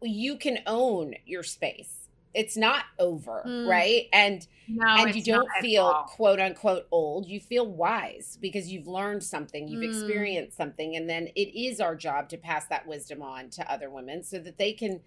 you 0.04 0.38
can 0.38 0.60
own 0.68 1.16
your 1.26 1.42
space. 1.44 1.95
It's 2.36 2.58
not 2.58 2.86
over, 3.00 3.44
Mm. 3.48 3.68
right? 3.68 4.08
And 4.14 4.46
no, 4.68 4.86
and 4.88 5.16
you 5.16 5.24
don't 5.24 5.50
feel 5.62 6.04
quote 6.08 6.40
unquote 6.40 6.88
old 6.92 7.28
you 7.28 7.40
feel 7.40 7.66
wise 7.68 8.38
because 8.42 8.72
you've 8.72 8.88
learned 8.88 9.24
something 9.24 9.68
you've 9.68 9.84
Mm. 9.84 9.90
experienced 9.90 10.58
something 10.58 10.96
and 10.96 11.08
then 11.10 11.28
it 11.36 11.56
is 11.58 11.80
our 11.80 11.96
job 11.96 12.30
to 12.30 12.38
pass 12.38 12.66
that 12.68 12.88
wisdom 12.88 13.22
on 13.22 13.50
to 13.52 13.72
other 13.72 13.90
women 13.90 14.24
so 14.24 14.40
that 14.40 14.58
they 14.58 14.74
can 14.74 15.02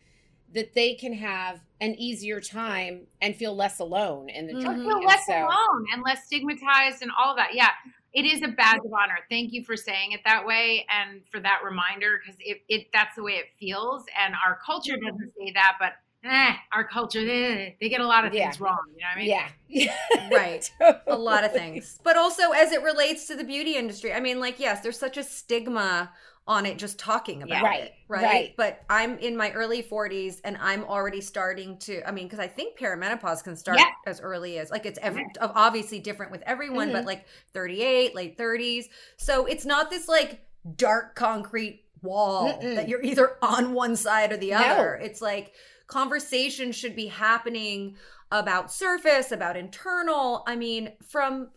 that 0.54 0.72
they 0.72 0.94
can 0.94 1.12
have 1.12 1.60
an 1.80 1.94
easier 1.96 2.40
time 2.40 3.06
and 3.20 3.36
feel 3.36 3.54
less 3.54 3.80
alone 3.80 4.30
in 4.30 4.46
the 4.46 4.54
Mhm. 4.54 4.62
Journey 4.62 4.84
feel 4.84 5.02
less 5.04 5.26
so 5.26 5.34
alone 5.34 5.86
and 5.92 6.02
less 6.02 6.24
stigmatized 6.24 7.02
and 7.02 7.10
all 7.18 7.32
of 7.32 7.36
that. 7.36 7.54
Yeah. 7.54 7.72
it 8.14 8.24
is 8.24 8.40
a 8.42 8.48
badge 8.48 8.80
of 8.82 8.90
honor. 8.92 9.18
Thank 9.28 9.52
you 9.52 9.62
for 9.62 9.76
saying 9.76 10.12
it 10.12 10.20
that 10.24 10.44
way 10.46 10.86
and 10.88 11.22
for 11.30 11.40
that 11.40 11.60
reminder 11.62 12.18
because 12.18 12.40
it, 12.40 12.62
it 12.66 12.86
that's 12.90 13.14
the 13.16 13.22
way 13.22 13.34
it 13.34 13.50
feels. 13.60 14.06
And 14.18 14.34
our 14.34 14.58
culture 14.64 14.96
doesn't 14.96 15.34
say 15.38 15.52
that, 15.52 15.76
but 15.78 15.92
eh, 16.24 16.52
our 16.72 16.84
culture 16.86 17.20
eh, 17.20 17.70
they 17.80 17.88
get 17.88 18.00
a 18.00 18.06
lot 18.06 18.24
of 18.24 18.34
Yeah. 18.34 18.44
things 18.44 18.60
wrong. 18.60 18.78
You 18.94 19.00
know 19.00 19.06
what 19.14 19.16
I 19.16 19.18
mean? 19.18 19.48
Yeah. 19.68 19.92
Right. 20.30 20.70
a 21.06 21.16
lot 21.16 21.44
of 21.44 21.52
things. 21.52 21.98
But 22.02 22.16
also 22.16 22.50
as 22.52 22.72
it 22.72 22.82
relates 22.82 23.26
to 23.28 23.36
the 23.36 23.44
beauty 23.44 23.76
industry, 23.76 24.12
I 24.12 24.20
mean, 24.20 24.40
like, 24.40 24.58
yes, 24.58 24.80
there's 24.80 24.98
such 24.98 25.16
a 25.16 25.22
stigma 25.22 26.10
on 26.46 26.64
it 26.64 26.78
just 26.78 26.98
talking 26.98 27.42
about 27.42 27.62
Right, 27.62 27.82
it, 27.84 27.94
right? 28.08 28.22
right. 28.24 28.54
But 28.56 28.80
I'm 28.88 29.18
in 29.18 29.36
my 29.36 29.52
early 29.52 29.82
40s 29.82 30.40
and 30.44 30.56
I'm 30.56 30.82
already 30.84 31.20
starting 31.20 31.78
to, 31.80 32.06
I 32.08 32.10
mean, 32.10 32.24
because 32.24 32.38
I 32.38 32.46
think 32.48 32.78
perimenopause 32.78 33.44
can 33.44 33.54
start 33.54 33.78
Yeah. 33.78 33.90
as 34.06 34.20
early 34.20 34.58
as, 34.58 34.70
like, 34.70 34.86
it's 34.86 34.98
every, 35.02 35.26
obviously 35.40 36.00
different 36.00 36.32
with 36.32 36.42
everyone, 36.46 36.90
but 36.90 37.04
like 37.04 37.26
38, 37.52 38.14
late 38.14 38.38
30s. 38.38 38.86
So 39.18 39.44
it's 39.44 39.66
not 39.66 39.90
this 39.90 40.08
like 40.08 40.40
dark 40.76 41.14
concrete 41.16 41.84
wall 42.02 42.60
Mm-mm. 42.62 42.74
that 42.76 42.88
you're 42.88 43.02
either 43.02 43.36
on 43.42 43.74
one 43.74 43.94
side 43.96 44.32
or 44.32 44.38
the 44.38 44.50
No. 44.52 44.56
other. 44.56 44.94
It's 45.02 45.20
like 45.20 45.52
conversation 45.88 46.70
should 46.70 46.94
be 46.94 47.06
happening 47.06 47.96
about 48.30 48.70
surface, 48.72 49.32
about 49.32 49.56
internal. 49.56 50.44
I 50.46 50.54
mean, 50.54 50.92
from 51.02 51.48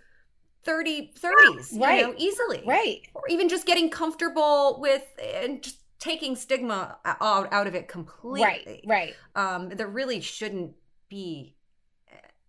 30 0.64 1.14
30s, 1.20 1.74
you 1.74 1.80
know, 1.80 1.86
Right. 1.86 2.16
easily. 2.18 2.64
right. 2.66 3.02
Or 3.14 3.24
even 3.30 3.50
just 3.50 3.66
getting 3.66 3.90
comfortable 3.90 4.80
with 4.80 5.04
and 5.22 5.62
just 5.62 5.78
taking 6.00 6.36
stigma 6.36 6.98
out, 7.06 7.52
out 7.54 7.68
of 7.68 7.76
it 7.76 7.88
completely. 7.88 8.42
Right. 8.44 8.82
Right. 8.88 9.16
Um 9.36 9.70
there 9.70 9.88
really 9.88 10.22
shouldn't 10.22 10.74
be 11.10 11.56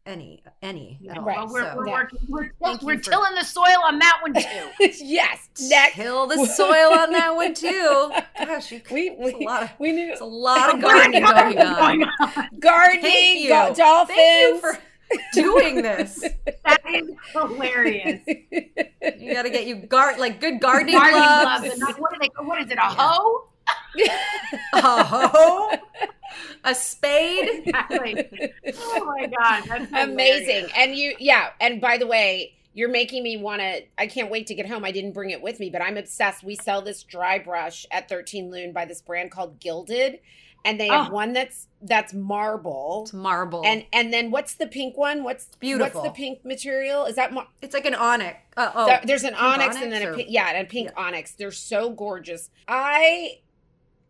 any 0.05 0.43
any 0.63 0.99
at 1.09 1.17
all. 1.19 1.25
Right. 1.25 1.37
Well, 1.39 1.49
we're, 1.49 1.63
So, 1.71 1.77
we're, 1.77 1.87
yeah. 1.87 1.93
working, 1.95 2.19
we're, 2.29 2.51
Thank 2.63 2.83
we're 2.83 2.93
you 2.95 2.99
for- 3.03 3.11
tilling 3.11 3.35
the 3.35 3.45
soil 3.45 3.79
on 3.87 3.99
that 4.01 4.19
one 4.23 4.35
too. 4.35 4.41
yes. 5.05 5.49
Next. 5.69 5.95
till 5.95 6.27
the 6.27 6.45
soil 6.47 6.93
on 6.99 7.13
that 7.13 7.35
one 7.37 7.55
too. 7.67 8.13
Gosh, 8.39 8.73
you, 8.73 8.81
We 8.91 9.11
it's 9.11 9.35
a 9.35 9.39
we, 9.39 9.47
lot 9.47 9.63
of 9.63 9.71
we 9.79 9.93
knew 9.93 10.11
it's 10.11 10.21
a 10.21 10.25
lot 10.25 10.75
of 10.75 10.81
gardening 10.83 11.23
going 11.23 11.59
on. 11.59 12.05
gardening, 12.59 13.03
Thank 13.03 13.41
you. 13.43 13.49
go- 13.51 13.75
dolphins. 13.75 14.17
Thank 14.17 14.53
you 14.55 14.61
for 14.61 14.79
doing 15.35 15.83
this. 15.83 16.25
That 16.65 16.81
is 16.89 17.11
hilarious. 17.33 18.21
You 18.27 19.35
got 19.35 19.43
to 19.43 19.51
get 19.51 19.67
you 19.67 19.77
guard 19.77 20.19
like 20.19 20.41
good 20.41 20.59
gardening, 20.61 20.95
Gardening 20.95 21.21
gloves. 21.23 21.61
gloves. 21.61 21.73
and 21.75 21.81
not- 21.81 22.01
what, 22.01 22.13
are 22.15 22.19
they, 22.21 22.29
what 22.45 22.61
is 22.63 22.71
it? 22.71 22.79
A 22.79 22.81
hoe? 22.81 23.49
a 24.75 25.05
hoe, 25.05 25.71
a 26.65 26.75
spade. 26.75 27.65
Exactly. 27.67 28.53
Oh 28.75 29.05
my 29.05 29.27
god, 29.27 29.65
that's 29.67 29.85
hilarious. 29.91 30.09
Amazing. 30.13 30.67
And 30.77 30.95
you, 30.97 31.15
yeah. 31.19 31.51
And 31.61 31.81
by 31.81 31.99
the 31.99 32.07
way, 32.07 32.55
you're 32.75 32.89
making 32.91 33.23
me 33.23 33.37
want 33.37 33.61
to. 33.61 33.83
I 33.99 34.07
can't 34.07 34.31
wait 34.31 34.47
to 34.49 34.55
get 34.55 34.67
home. 34.67 34.85
I 34.85 34.93
didn't 34.93 35.13
bring 35.13 35.31
it 35.31 35.43
with 35.43 35.61
me, 35.61 35.69
but 35.71 35.83
I'm 35.83 35.97
obsessed. 35.97 36.43
We 36.43 36.55
sell 36.57 36.81
this 36.83 37.03
dry 37.03 37.39
brush 37.39 37.85
at 37.91 38.09
13 38.09 38.51
Lune 38.51 38.73
by 38.73 38.85
this 38.87 39.03
brand 39.03 39.31
called 39.31 39.61
Gilded, 39.61 40.21
and 40.65 40.81
they 40.81 40.89
have 40.89 41.09
Oh. 41.09 41.15
one 41.15 41.33
that's 41.35 41.67
that's 41.83 42.15
marble. 42.15 43.03
It's 43.05 43.13
marble, 43.13 43.63
And 43.67 43.85
and 43.93 44.13
then 44.13 44.31
what's 44.31 44.55
the 44.55 44.67
pink 44.67 44.97
one? 44.97 45.23
What's 45.25 45.47
Beautiful. 45.59 46.01
What's 46.03 46.13
the 46.13 46.15
pink 46.17 46.45
material? 46.45 47.05
Is 47.05 47.17
that 47.17 47.33
mar- 47.33 47.49
it's 47.61 47.75
like 47.75 47.85
an 47.87 47.95
onyx. 47.95 48.39
Uh, 48.57 48.71
oh, 48.75 48.87
There- 48.87 49.01
there's 49.05 49.25
an 49.25 49.31
pink 49.35 49.43
onyx, 49.43 49.77
and 49.77 49.93
then 49.93 50.09
a 50.09 50.15
pink, 50.17 50.29
yeah, 50.31 50.49
and 50.51 50.67
a 50.67 50.71
pink 50.71 50.91
onyx. 50.97 51.33
They're 51.33 51.51
so 51.51 51.91
gorgeous. 51.91 52.49
I 52.69 53.41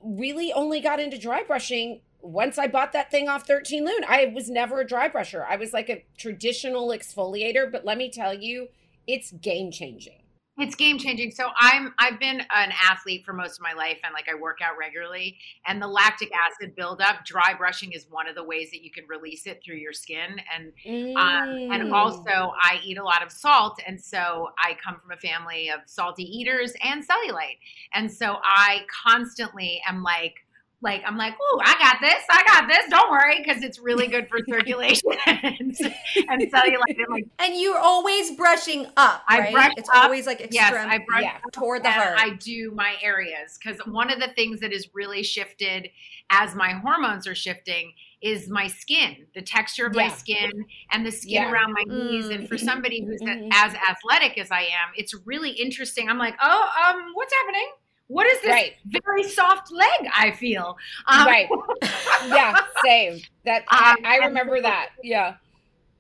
really 0.01 0.53
only 0.53 0.81
got 0.81 1.01
into 1.01 1.17
dry 1.19 1.43
brushing 1.45 2.01
once 2.23 2.57
I 2.59 2.69
bought 2.69 2.93
that 2.93 3.11
thing 3.11 3.29
off 3.29 3.47
13 3.47 3.85
Lune. 3.85 4.05
I 4.09 4.33
was 4.35 4.49
never 4.49 4.81
a 4.81 4.87
dry 4.87 5.09
brusher. 5.09 5.45
I 5.47 5.57
was 5.57 5.73
like 5.73 5.91
a 5.91 6.05
traditional 6.17 6.89
exfoliator, 6.89 7.71
but 7.71 7.85
let 7.85 7.99
me 7.99 8.11
tell 8.11 8.33
you, 8.33 8.69
it's 9.07 9.33
game 9.33 9.71
changing. 9.71 10.19
It's 10.59 10.75
game 10.75 10.99
changing. 10.99 11.31
So 11.31 11.49
I'm 11.59 11.95
I've 11.99 12.21
been 12.21 12.41
an 12.55 12.73
athlete 12.81 13.25
for 13.25 13.33
most 13.33 13.59
of 13.59 13.63
my 13.63 13.73
life 13.73 13.99
and 14.05 14.13
like 14.13 14.29
I 14.31 14.39
work 14.39 14.59
out 14.63 14.77
regularly 14.79 15.39
and 15.67 15.81
the 15.81 15.87
lactic 15.89 16.31
acid 16.35 16.77
buildup, 16.77 17.25
dry 17.25 17.55
brushing 17.57 17.93
is 17.93 18.07
one 18.11 18.29
of 18.29 18.35
the 18.35 18.45
ways 18.45 18.71
that 18.71 18.83
you 18.85 18.91
can 18.91 19.05
release 19.09 19.47
it 19.47 19.63
through 19.65 19.77
your 19.79 19.95
skin 19.95 20.37
and 20.55 20.73
um, 21.17 21.73
and 21.73 21.83
Mm. 21.85 21.93
also 21.93 22.53
I 22.63 22.79
eat 22.85 22.99
a 22.99 23.03
lot 23.03 23.23
of 23.23 23.33
salt 23.33 23.81
and 23.87 23.99
so 24.01 24.51
I 24.59 24.77
come 24.85 25.01
from 25.01 25.11
a 25.13 25.17
family 25.17 25.71
of 25.71 25.81
salty 25.87 26.25
eaters 26.25 26.75
and 26.85 27.03
cellulite. 27.03 27.59
And 27.95 28.13
so 28.13 28.37
I 28.45 28.83
constantly 29.05 29.81
am 29.89 30.03
like 30.03 30.35
like 30.83 31.03
I'm 31.07 31.17
like, 31.17 31.35
oh, 31.41 31.61
I 31.65 31.75
got 31.79 31.97
this, 32.01 32.23
I 32.29 32.43
got 32.45 32.69
this. 32.69 32.81
Don't 32.91 33.11
worry, 33.11 33.39
because 33.43 33.63
it's 33.63 33.79
really 33.79 34.09
good 34.09 34.29
for 34.29 34.39
circulation 34.49 35.11
and, 35.27 35.41
and 36.29 36.43
cellulite. 36.53 36.99
And 36.99 37.07
like, 37.11 37.27
And 37.39 37.55
you're 37.61 37.79
always 37.79 38.33
brushing 38.33 38.87
up, 38.97 39.23
I 39.29 39.39
right? 39.39 39.53
brush 39.53 39.73
it's 39.77 39.89
up. 39.89 40.05
always 40.05 40.27
like 40.27 40.41
yes, 40.51 40.73
extreme 40.73 40.91
I 40.91 40.99
brush 41.07 41.23
yeah. 41.23 41.39
toward 41.53 41.85
the 41.85 41.91
heart. 41.91 42.19
I 42.19 42.31
do 42.31 42.73
my 42.75 42.97
areas 43.03 43.59
because 43.63 43.81
one 43.87 44.11
of 44.13 44.21
the 44.21 44.29
things 44.29 44.61
that 44.61 44.73
has 44.73 44.89
really 44.93 45.23
shifted 45.23 45.89
as 46.31 46.55
my 46.55 46.71
hormones 46.71 47.27
are 47.27 47.35
shifting 47.35 47.93
is 48.23 48.49
my 48.49 48.69
skin, 48.69 49.27
the 49.35 49.43
texture 49.43 49.85
of 49.85 49.95
my 49.97 50.09
skin 50.09 50.65
and 50.93 51.05
the 51.05 51.11
skin 51.11 51.33
Yeah. 51.43 51.51
around 51.51 51.73
my 51.75 51.83
knees. 51.87 52.27
Mm. 52.27 52.35
And 52.37 52.49
for 52.49 52.57
somebody 52.57 53.05
who's 53.05 53.21
Mhm. 53.21 53.49
as 53.53 53.75
athletic 53.75 54.39
as 54.39 54.51
I 54.53 54.61
am, 54.61 54.91
it's 54.97 55.13
really 55.27 55.51
interesting. 55.51 56.09
I'm 56.09 56.19
like, 56.19 56.37
oh, 56.41 56.71
um, 56.89 57.11
what's 57.15 57.33
happening? 57.35 57.69
What 58.13 58.27
is 58.27 58.41
this 58.43 58.51
Right. 58.51 58.75
very 59.05 59.23
soft 59.23 59.73
leg 59.73 60.09
I 60.15 60.33
feel? 60.33 60.77
Um, 61.07 61.27
right. 61.27 61.49
Yeah, 62.29 62.55
same. 62.85 63.21
That 63.45 63.65
I, 63.69 63.93
Um, 63.93 63.97
I 64.05 64.17
remember 64.27 64.61
that. 64.61 64.91
Yeah. 65.03 65.37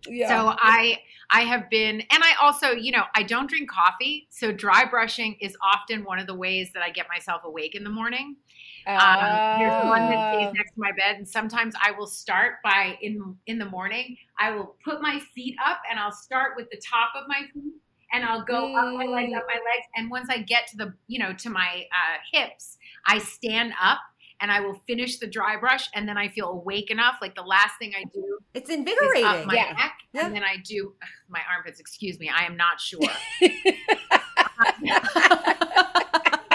Yeah. 0.06 0.28
So 0.28 0.54
I 0.58 0.98
I 1.30 1.42
have 1.42 1.70
been 1.70 2.00
and 2.10 2.22
I 2.22 2.34
also, 2.40 2.72
you 2.72 2.92
know, 2.92 3.04
I 3.14 3.22
don't 3.22 3.48
drink 3.48 3.70
coffee, 3.70 4.26
so 4.30 4.52
dry 4.52 4.84
brushing 4.84 5.36
is 5.40 5.56
often 5.62 6.04
one 6.04 6.18
of 6.18 6.26
the 6.26 6.34
ways 6.34 6.70
that 6.74 6.82
I 6.82 6.90
get 6.90 7.06
myself 7.08 7.42
awake 7.44 7.74
in 7.74 7.82
the 7.84 7.90
morning. 7.90 8.36
Um, 8.86 9.40
there's 9.58 9.74
one 9.86 10.08
that 10.10 10.18
stays 10.28 10.48
Ah. 10.48 10.52
next 10.54 10.72
to 10.74 10.80
my 10.80 10.92
bed, 10.92 11.16
and 11.16 11.26
sometimes 11.28 11.74
I 11.80 11.92
will 11.92 12.08
start 12.08 12.56
by 12.64 12.98
in 13.00 13.36
in 13.46 13.58
the 13.58 13.64
morning. 13.66 14.16
I 14.38 14.50
will 14.50 14.76
put 14.84 15.00
my 15.00 15.18
feet 15.34 15.56
up, 15.64 15.80
and 15.88 15.98
I'll 15.98 16.12
start 16.12 16.56
with 16.56 16.68
the 16.70 16.80
top 16.84 17.12
of 17.14 17.26
my 17.28 17.42
feet, 17.54 17.74
and 18.12 18.24
I'll 18.24 18.44
go 18.44 18.74
up 18.76 18.94
my 18.94 19.06
legs, 19.06 19.32
up 19.34 19.44
my 19.48 19.54
legs, 19.54 19.86
and 19.96 20.10
once 20.10 20.28
I 20.30 20.38
get 20.38 20.66
to 20.68 20.76
the 20.76 20.94
you 21.06 21.18
know 21.18 21.32
to 21.34 21.50
my 21.50 21.84
uh, 21.90 22.18
hips, 22.32 22.78
I 23.06 23.18
stand 23.18 23.72
up. 23.82 23.98
And 24.40 24.50
I 24.50 24.58
will 24.58 24.74
finish 24.88 25.18
the 25.18 25.28
dry 25.28 25.56
brush, 25.56 25.88
and 25.94 26.08
then 26.08 26.18
I 26.18 26.26
feel 26.26 26.48
awake 26.48 26.90
enough. 26.90 27.18
Like 27.22 27.36
the 27.36 27.42
last 27.42 27.78
thing 27.78 27.92
I 27.96 28.02
do 28.12 28.38
it's 28.54 28.68
is 28.68 28.74
up 28.74 28.78
invigorating. 28.80 29.46
my 29.46 29.54
Yeah. 29.54 29.72
neck, 29.74 29.92
Yeah. 30.12 30.26
and 30.26 30.34
then 30.34 30.42
I 30.42 30.56
do 30.56 30.94
my 31.28 31.38
armpits. 31.48 31.78
Excuse 31.78 32.18
me, 32.18 32.28
I 32.28 32.44
am 32.46 32.56
not 32.56 32.80
sure. 32.80 32.98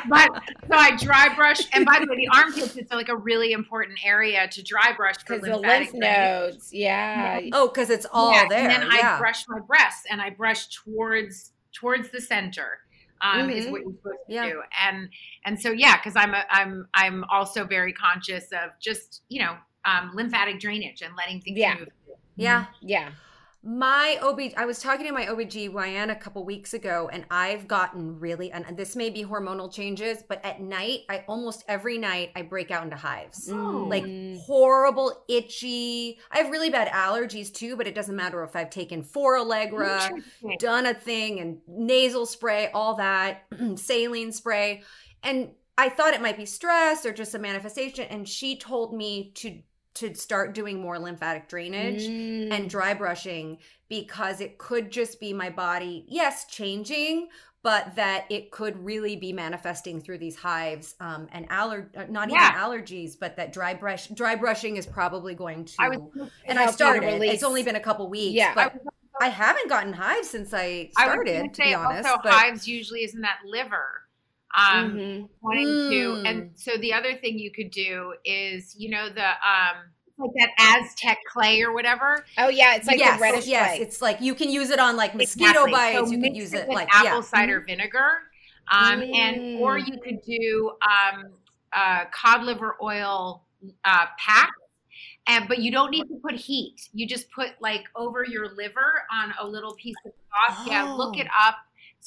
but 0.10 0.30
so 0.70 0.78
I 0.78 0.96
dry 0.98 1.34
brush, 1.36 1.60
and 1.74 1.86
by 1.86 2.00
the 2.00 2.08
way, 2.10 2.16
the 2.18 2.30
armpits 2.34 2.76
it's 2.76 2.92
like 2.92 3.10
a 3.10 3.16
really 3.16 3.52
important 3.52 4.00
area 4.04 4.48
to 4.50 4.64
dry 4.64 4.94
brush 4.96 5.18
Because 5.18 5.42
the 5.42 5.58
lymph 5.58 5.94
nodes. 5.94 6.74
Yeah. 6.74 7.42
oh, 7.54 7.68
because 7.68 7.90
it's 7.90 8.06
all 8.12 8.32
Yeah, 8.32 8.46
there. 8.50 8.70
And 8.70 8.84
then 8.84 8.92
yeah. 8.92 9.16
I 9.16 9.20
brush 9.20 9.46
my 9.48 9.60
breasts, 9.60 10.06
and 10.10 10.22
I 10.22 10.30
brush 10.32 10.68
towards 10.70 11.52
towards 11.74 12.10
the 12.10 12.22
center. 12.22 12.80
Um, 13.22 13.50
Is 13.50 13.66
Mhm. 13.66 13.72
what 13.72 13.82
you're 13.82 13.94
supposed 13.94 14.20
to 14.30 14.50
do, 14.50 14.62
and 14.80 15.10
and 15.46 15.60
so 15.60 15.72
yeah, 15.72 15.98
because 15.98 16.16
I'm 16.16 16.34
a, 16.36 16.44
I'm 16.52 16.88
I'm 16.94 17.24
also 17.26 17.66
very 17.66 17.92
conscious 17.94 18.52
of 18.52 18.72
just 18.80 19.24
you 19.30 19.42
know 19.44 19.56
um, 19.86 20.12
lymphatic 20.14 20.60
drainage 20.60 21.02
and 21.02 21.16
letting 21.16 21.42
things 21.42 21.58
Yeah. 21.58 21.76
move. 21.80 21.88
yeah. 22.36 22.66
Yeah. 22.82 23.10
My 23.70 24.18
OB, 24.22 24.54
I 24.56 24.66
was 24.66 24.80
talking 24.80 25.06
to 25.08 25.12
my 25.12 25.26
OBGYN 25.26 26.10
a 26.10 26.16
couple 26.16 26.46
weeks 26.46 26.74
ago, 26.74 27.10
and 27.12 27.26
I've 27.30 27.68
gotten 27.68 28.18
really, 28.18 28.50
and 28.50 28.78
this 28.78 28.96
may 28.96 29.10
be 29.10 29.26
hormonal 29.26 29.70
changes, 29.70 30.24
but 30.26 30.40
at 30.46 30.62
night, 30.62 31.02
I 31.10 31.26
almost 31.28 31.66
every 31.68 31.98
night, 31.98 32.32
I 32.34 32.44
break 32.44 32.72
out 32.72 32.86
into 32.86 32.96
hives. 32.96 33.50
Like 33.50 34.06
Mm. 34.06 34.40
horrible, 34.40 35.22
itchy. 35.28 36.18
I 36.32 36.38
have 36.38 36.50
really 36.50 36.70
bad 36.70 36.88
allergies 36.88 37.54
too, 37.54 37.76
but 37.76 37.88
it 37.88 37.94
doesn't 37.94 38.16
matter 38.16 38.42
if 38.46 38.56
I've 38.56 38.70
taken 38.70 39.04
four 39.04 39.38
Allegra, 39.38 40.12
done 40.60 40.86
a 40.86 40.94
thing, 40.94 41.42
and 41.42 41.60
nasal 41.68 42.26
spray, 42.26 42.72
all 42.74 42.96
that, 42.96 43.48
saline 43.76 44.32
spray. 44.32 44.84
And 45.24 45.50
I 45.78 45.90
thought 45.90 46.14
it 46.14 46.22
might 46.22 46.38
be 46.38 46.46
stress 46.46 47.06
or 47.06 47.12
just 47.12 47.36
a 47.36 47.40
manifestation. 47.40 48.06
And 48.10 48.30
she 48.30 48.58
told 48.58 48.94
me 48.96 49.32
to 49.36 49.62
to 50.00 50.14
start 50.16 50.54
doing 50.54 50.80
more 50.82 51.00
lymphatic 51.00 51.48
drainage 51.48 52.04
Mm. 52.08 52.52
and 52.52 52.70
dry 52.70 52.94
brushing 52.94 53.58
because 53.90 54.42
it 54.42 54.58
could 54.58 54.92
just 54.92 55.20
be 55.20 55.34
my 55.34 55.50
body, 55.50 56.06
yes, 56.08 56.46
changing, 56.46 57.30
but 57.64 57.96
that 57.96 58.26
it 58.30 58.52
could 58.52 58.84
really 58.86 59.16
be 59.16 59.34
manifesting 59.34 60.00
through 60.02 60.18
these 60.20 60.36
hives 60.38 60.96
um, 61.00 61.28
and 61.32 61.48
aller- 61.52 61.90
uh, 61.98 62.06
not 62.10 62.30
Yeah. 62.30 62.50
even 62.50 62.60
allergies, 62.62 63.18
but 63.20 63.36
that 63.38 63.52
dry 63.52 63.74
brush 63.74 64.08
dry 64.08 64.36
brushing 64.36 64.78
is 64.78 64.86
probably 64.86 65.34
going 65.36 65.66
to. 65.66 65.76
I 65.80 65.90
was 65.90 66.00
and 66.46 66.60
I 66.60 66.68
started. 66.72 67.04
It's 67.24 67.44
only 67.44 67.64
been 67.64 67.76
a 67.76 67.80
couple 67.82 68.08
weeks, 68.10 68.34
Yeah. 68.36 68.54
but 68.54 68.74
I 69.20 69.30
haven't 69.30 69.68
gotten 69.70 69.94
hives 69.94 70.30
since 70.30 70.54
I 70.54 70.92
I 70.96 71.06
was 71.08 71.14
started. 71.14 71.34
gonna 71.38 71.50
To 71.54 71.62
be 71.64 71.74
honest, 71.74 72.08
also 72.08 72.22
but 72.24 72.32
hives 72.34 72.68
usually 72.68 73.04
isn't 73.04 73.22
that 73.22 73.40
liver. 73.46 74.04
Um, 74.56 74.92
Mhm. 74.98 75.30
wanting 75.42 75.68
to 75.68 76.22
Mm. 76.24 76.28
and 76.30 76.52
so 76.56 76.78
the 76.78 76.94
other 76.94 77.16
thing 77.18 77.38
you 77.38 77.52
could 77.52 77.70
do 77.70 78.16
is 78.24 78.76
you 78.78 78.90
know 78.90 79.10
the 79.10 79.28
um 79.28 79.92
like 80.18 80.32
that 80.40 80.82
Aztec 80.82 81.20
clay 81.32 81.62
or 81.62 81.74
whatever. 81.74 82.26
Oh 82.38 82.50
yeah, 82.50 82.76
it's 82.76 82.88
like 82.88 82.98
yes, 82.98 83.20
a 83.20 83.22
reddish 83.22 83.46
yes, 83.46 83.76
clay. 83.76 83.82
it's 83.86 84.02
like 84.02 84.20
you 84.22 84.34
can 84.34 84.50
use 84.50 84.70
it 84.72 84.80
on 84.80 84.96
like 84.96 85.14
mosquito 85.14 85.50
Exactly. 85.66 85.72
bites. 85.72 86.10
So 86.10 86.16
you 86.16 86.22
can 86.22 86.34
use 86.34 86.54
it 86.54 86.62
it 86.62 86.68
with 86.70 86.76
like 86.76 86.88
apple 86.96 87.18
yeah. 87.18 87.22
cider 87.22 87.60
vinegar, 87.62 88.24
um, 88.72 89.02
and 89.02 89.60
or 89.60 89.78
Mm. 89.78 89.88
you 89.88 90.00
could 90.04 90.22
do 90.26 90.72
um, 90.82 91.26
uh, 91.74 92.06
cod 92.12 92.44
liver 92.44 92.78
oil 92.82 93.44
uh, 93.86 94.06
pack. 94.18 94.52
And, 95.30 95.48
but 95.50 95.60
you 95.60 95.72
don't 95.72 95.92
need 95.92 96.04
to 96.08 96.16
put 96.24 96.36
heat. 96.36 96.90
You 96.94 97.06
just 97.06 97.30
put 97.32 97.50
like 97.60 97.84
over 97.98 98.24
your 98.26 98.56
liver 98.56 99.04
on 99.12 99.34
a 99.40 99.46
little 99.46 99.76
piece 99.76 99.98
of 100.06 100.14
cloth. 100.32 100.66
Yeah, 100.68 100.96
look 100.98 101.16
Oh. 101.18 101.20
it 101.22 101.28
up, 101.38 101.56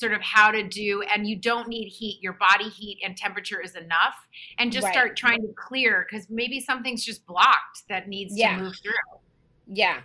sort 0.01 0.13
of 0.15 0.23
how 0.23 0.51
to 0.51 0.63
do. 0.67 1.03
And 1.03 1.29
you 1.29 1.37
don't 1.37 1.69
need 1.69 1.89
heat. 1.89 2.19
Your 2.23 2.33
body 2.33 2.69
heat 2.71 2.99
and 3.05 3.17
temperature 3.17 3.61
is 3.61 3.77
enough. 3.77 4.17
And 4.59 4.73
just 4.73 4.87
Right. 4.87 4.95
start 4.95 5.17
trying 5.17 5.43
to 5.43 5.53
clear 5.55 6.07
because 6.11 6.29
maybe 6.31 6.59
something's 6.59 7.05
just 7.05 7.27
blocked 7.27 7.87
that 7.89 8.09
needs 8.09 8.37
Yeah. 8.37 8.57
to 8.57 8.63
move 8.63 8.77
through. 8.83 8.93
yeah. 9.73 10.01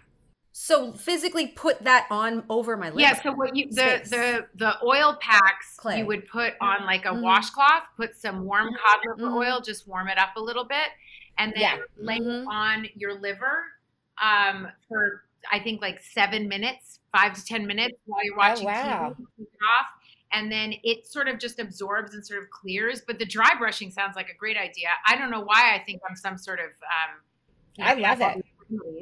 So 0.58 0.94
physically 0.94 1.48
put 1.48 1.84
that 1.84 2.08
on 2.10 2.46
over 2.50 2.78
my 2.78 2.88
liver. 2.88 3.02
Yeah, 3.02 3.22
so 3.22 3.34
what 3.34 3.56
you 3.58 3.66
the 3.68 3.74
Space. 3.98 4.10
the 4.10 4.48
the 4.56 4.78
oil 4.86 5.18
packs 5.20 5.76
Clay. 5.76 6.00
you 6.00 6.06
would 6.06 6.30
put 6.30 6.54
on 6.62 6.86
like 6.86 7.04
a 7.06 7.10
Mhm. 7.10 7.22
washcloth, 7.22 7.84
put 7.98 8.16
some 8.16 8.46
warm 8.46 8.70
cod 8.74 9.00
liver 9.06 9.30
Mhm. 9.32 9.36
oil, 9.36 9.60
just 9.60 9.86
warm 9.86 10.08
it 10.08 10.18
up 10.18 10.38
a 10.38 10.40
little 10.40 10.64
bit, 10.64 10.90
and 11.38 11.52
then 11.54 11.62
Yeah. 11.62 11.78
lay 11.98 12.20
Mhm. 12.20 12.48
on 12.48 12.88
your 12.96 13.16
liver 13.16 13.66
um, 14.22 14.72
for 14.88 15.26
I 15.52 15.60
think 15.60 15.82
like 15.82 16.00
seven 16.00 16.48
minutes, 16.48 17.02
five 17.16 17.34
to 17.34 17.44
ten 17.46 17.66
minutes 17.68 17.96
while 18.06 18.24
you're 18.24 18.36
watching 18.38 18.66
wow. 18.66 19.16
TV. 19.18 19.26
It 19.40 19.48
off, 19.80 19.86
and 20.32 20.52
then 20.52 20.74
it 20.84 21.08
sort 21.08 21.28
of 21.28 21.40
just 21.40 21.60
absorbs 21.60 22.14
and 22.14 22.26
sort 22.26 22.42
of 22.44 22.50
clears. 22.50 23.02
But 23.06 23.20
the 23.20 23.26
dry 23.26 23.52
brushing 23.58 23.92
sounds 23.92 24.16
like 24.16 24.30
a 24.30 24.36
great 24.38 24.58
idea. 24.58 24.90
I 25.08 25.16
don't 25.16 25.32
know 25.32 25.42
why 25.42 25.76
I 25.76 25.84
think 25.86 26.02
I'm 26.10 26.16
some 26.16 26.38
sort 26.38 26.60
of. 26.60 26.66
Um, 26.68 27.22
I 27.86 27.94
love 27.94 28.22
it. 28.22 28.44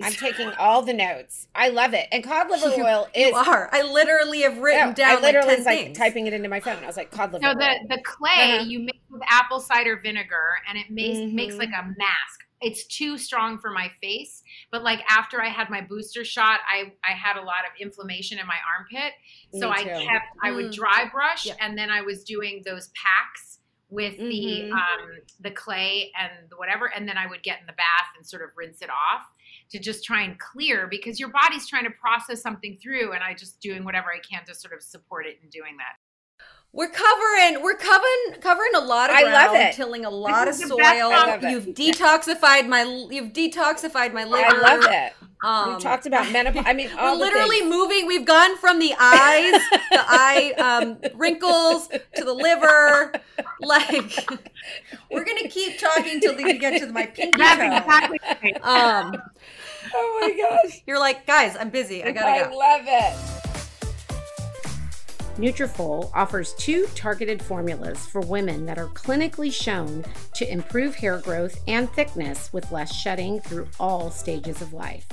I'm 0.03 0.11
taking 0.11 0.49
all 0.59 0.81
the 0.81 0.91
notes. 0.93 1.47
I 1.55 1.69
love 1.69 1.93
it. 1.93 2.07
And 2.11 2.21
cod 2.23 2.49
liver 2.49 2.69
You- 2.77 2.83
oil 2.85 3.07
you 3.15 3.27
is. 3.27 3.47
are. 3.47 3.69
I 3.71 3.81
literally 3.83 4.41
have 4.41 4.57
written 4.57 4.89
No, 4.89 4.93
down 4.93 5.17
I 5.19 5.21
literally 5.21 5.47
like 5.47 5.55
10 5.55 5.57
was 5.57 5.65
like 5.65 5.79
things. 5.85 5.97
typing 5.97 6.27
it 6.27 6.33
into 6.33 6.49
my 6.49 6.59
phone. 6.59 6.83
I 6.83 6.87
was 6.87 6.97
like, 6.97 7.11
cod 7.11 7.31
liver 7.31 7.43
So 7.43 7.49
oil. 7.51 7.55
the 7.55 7.95
the 7.95 8.01
clay 8.03 8.57
Uh-huh. 8.57 8.65
you 8.65 8.79
mix 8.79 8.97
with 9.09 9.21
apple 9.27 9.59
cider 9.61 9.95
vinegar, 9.97 10.57
and 10.67 10.77
it 10.77 10.89
makes 10.89 11.31
makes 11.33 11.55
Mhm. 11.55 11.59
like 11.59 11.69
a 11.69 11.83
mask. 11.97 12.42
It's 12.63 12.85
too 12.87 13.17
strong 13.17 13.59
for 13.59 13.69
my 13.71 13.91
face, 14.01 14.41
but 14.71 14.83
like 14.83 15.01
after 15.09 15.41
I 15.41 15.49
had 15.49 15.69
my 15.69 15.81
booster 15.81 16.23
shot, 16.23 16.61
I 16.67 16.93
I 17.03 17.11
had 17.13 17.37
a 17.37 17.41
lot 17.41 17.65
of 17.65 17.71
inflammation 17.79 18.39
in 18.39 18.47
my 18.47 18.57
armpit, 18.77 19.13
so 19.53 19.69
I 19.69 19.83
kept 19.83 20.25
I 20.41 20.51
would 20.51 20.67
Mm. 20.71 20.73
dry 20.75 21.09
brush, 21.11 21.45
Yeah. 21.45 21.55
and 21.59 21.77
then 21.77 21.89
I 21.89 22.01
was 22.01 22.23
doing 22.23 22.61
those 22.65 22.89
packs 22.89 23.59
with 23.89 24.17
the 24.17 24.23
Mhm. 24.63 24.71
um 24.71 25.21
the 25.39 25.51
clay 25.51 26.11
and 26.17 26.49
the 26.49 26.57
whatever, 26.57 26.87
and 26.87 27.07
then 27.07 27.17
I 27.17 27.27
would 27.27 27.43
get 27.43 27.59
in 27.59 27.65
the 27.67 27.73
bath 27.73 28.07
and 28.15 28.25
sort 28.25 28.41
of 28.41 28.49
rinse 28.55 28.81
it 28.81 28.89
off 28.89 29.23
to 29.69 29.77
just 29.79 30.03
try 30.03 30.21
and 30.23 30.39
clear 30.39 30.87
because 30.87 31.19
your 31.19 31.29
body's 31.29 31.67
trying 31.67 31.83
to 31.83 31.91
process 31.91 32.41
something 32.41 32.77
through, 32.77 33.11
and 33.13 33.23
I 33.23 33.33
just 33.33 33.59
doing 33.59 33.83
whatever 33.83 34.11
I 34.11 34.19
can 34.19 34.45
to 34.45 34.55
sort 34.55 34.73
of 34.73 34.81
support 34.81 35.25
it 35.27 35.39
in 35.43 35.49
doing 35.49 35.77
that. 35.77 35.97
We're 36.75 36.89
covering 36.89 37.61
we're 37.61 37.75
covering 37.77 38.41
covering 38.41 38.71
a 38.75 38.79
lot 38.79 39.11
of 39.11 39.15
I 39.15 39.21
ground, 39.21 39.33
love 39.53 39.55
it. 39.55 39.75
tilling 39.75 40.05
a 40.05 40.09
lot 40.09 40.47
of 40.47 40.55
is 40.55 40.61
the 40.67 40.75
best 40.75 40.99
soil. 40.99 41.11
I 41.13 41.35
it. 41.35 41.51
You've 41.51 41.65
detoxified 41.75 42.67
my 42.67 42.81
you've 43.11 43.31
detoxified 43.31 44.11
my 44.11 44.23
liver. 44.23 44.43
I 44.47 44.59
love 44.59 44.83
it. 44.89 45.13
Um, 45.43 45.75
we 45.75 45.81
talked 45.81 46.05
about 46.07 46.31
menopause. 46.31 46.63
I 46.65 46.73
mean, 46.73 46.89
we're 46.97 47.13
literally 47.15 47.59
things. 47.59 47.69
moving. 47.69 48.07
We've 48.07 48.25
gone 48.25 48.57
from 48.57 48.79
the 48.79 48.93
eyes, 48.97 49.61
the 49.71 49.79
eye 49.91 50.53
um, 50.57 50.97
wrinkles 51.15 51.89
to 52.15 52.23
the 52.23 52.33
liver. 52.33 53.13
Like 53.59 54.17
we're 55.11 55.25
gonna 55.25 55.49
keep 55.49 55.77
talking 55.77 56.21
till 56.21 56.35
we 56.35 56.57
get 56.57 56.79
to 56.79 56.87
my 56.91 57.05
pinky 57.05 57.37
That's 57.37 57.59
toe. 57.59 57.77
exactly 57.77 58.19
right. 58.41 58.63
Um, 58.63 59.21
Oh 59.95 60.19
my 60.21 60.35
gosh. 60.65 60.81
you're 60.87 60.97
like, 60.97 61.27
guys, 61.27 61.55
I'm 61.59 61.69
busy. 61.69 62.03
I 62.03 62.11
gotta 62.13 62.49
go. 62.49 62.55
I 62.55 62.77
love 62.77 62.81
it. 62.87 63.42
Nutrafol 65.37 66.11
offers 66.13 66.53
two 66.53 66.85
targeted 66.93 67.41
formulas 67.41 68.05
for 68.05 68.21
women 68.21 68.65
that 68.67 68.77
are 68.77 68.89
clinically 68.89 69.51
shown 69.51 70.05
to 70.35 70.51
improve 70.51 70.95
hair 70.95 71.17
growth 71.17 71.59
and 71.67 71.89
thickness 71.89 72.53
with 72.53 72.71
less 72.71 72.93
shedding 72.93 73.39
through 73.39 73.67
all 73.79 74.11
stages 74.11 74.61
of 74.61 74.73
life. 74.73 75.07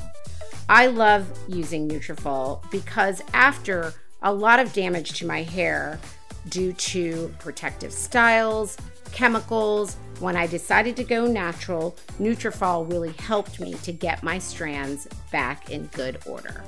I 0.68 0.88
love 0.88 1.26
using 1.48 1.88
Nutrafol 1.88 2.62
because 2.70 3.22
after 3.32 3.94
a 4.22 4.32
lot 4.32 4.60
of 4.60 4.72
damage 4.74 5.14
to 5.14 5.26
my 5.26 5.42
hair 5.42 5.98
due 6.50 6.74
to 6.74 7.34
protective 7.38 7.92
styles, 7.92 8.76
chemicals, 9.12 9.96
when 10.20 10.36
I 10.36 10.46
decided 10.46 10.96
to 10.96 11.04
go 11.04 11.26
natural, 11.26 11.96
Nutrafol 12.18 12.90
really 12.90 13.12
helped 13.12 13.58
me 13.58 13.72
to 13.82 13.92
get 13.92 14.22
my 14.22 14.38
strands 14.38 15.08
back 15.32 15.70
in 15.70 15.86
good 15.86 16.18
order. 16.26 16.62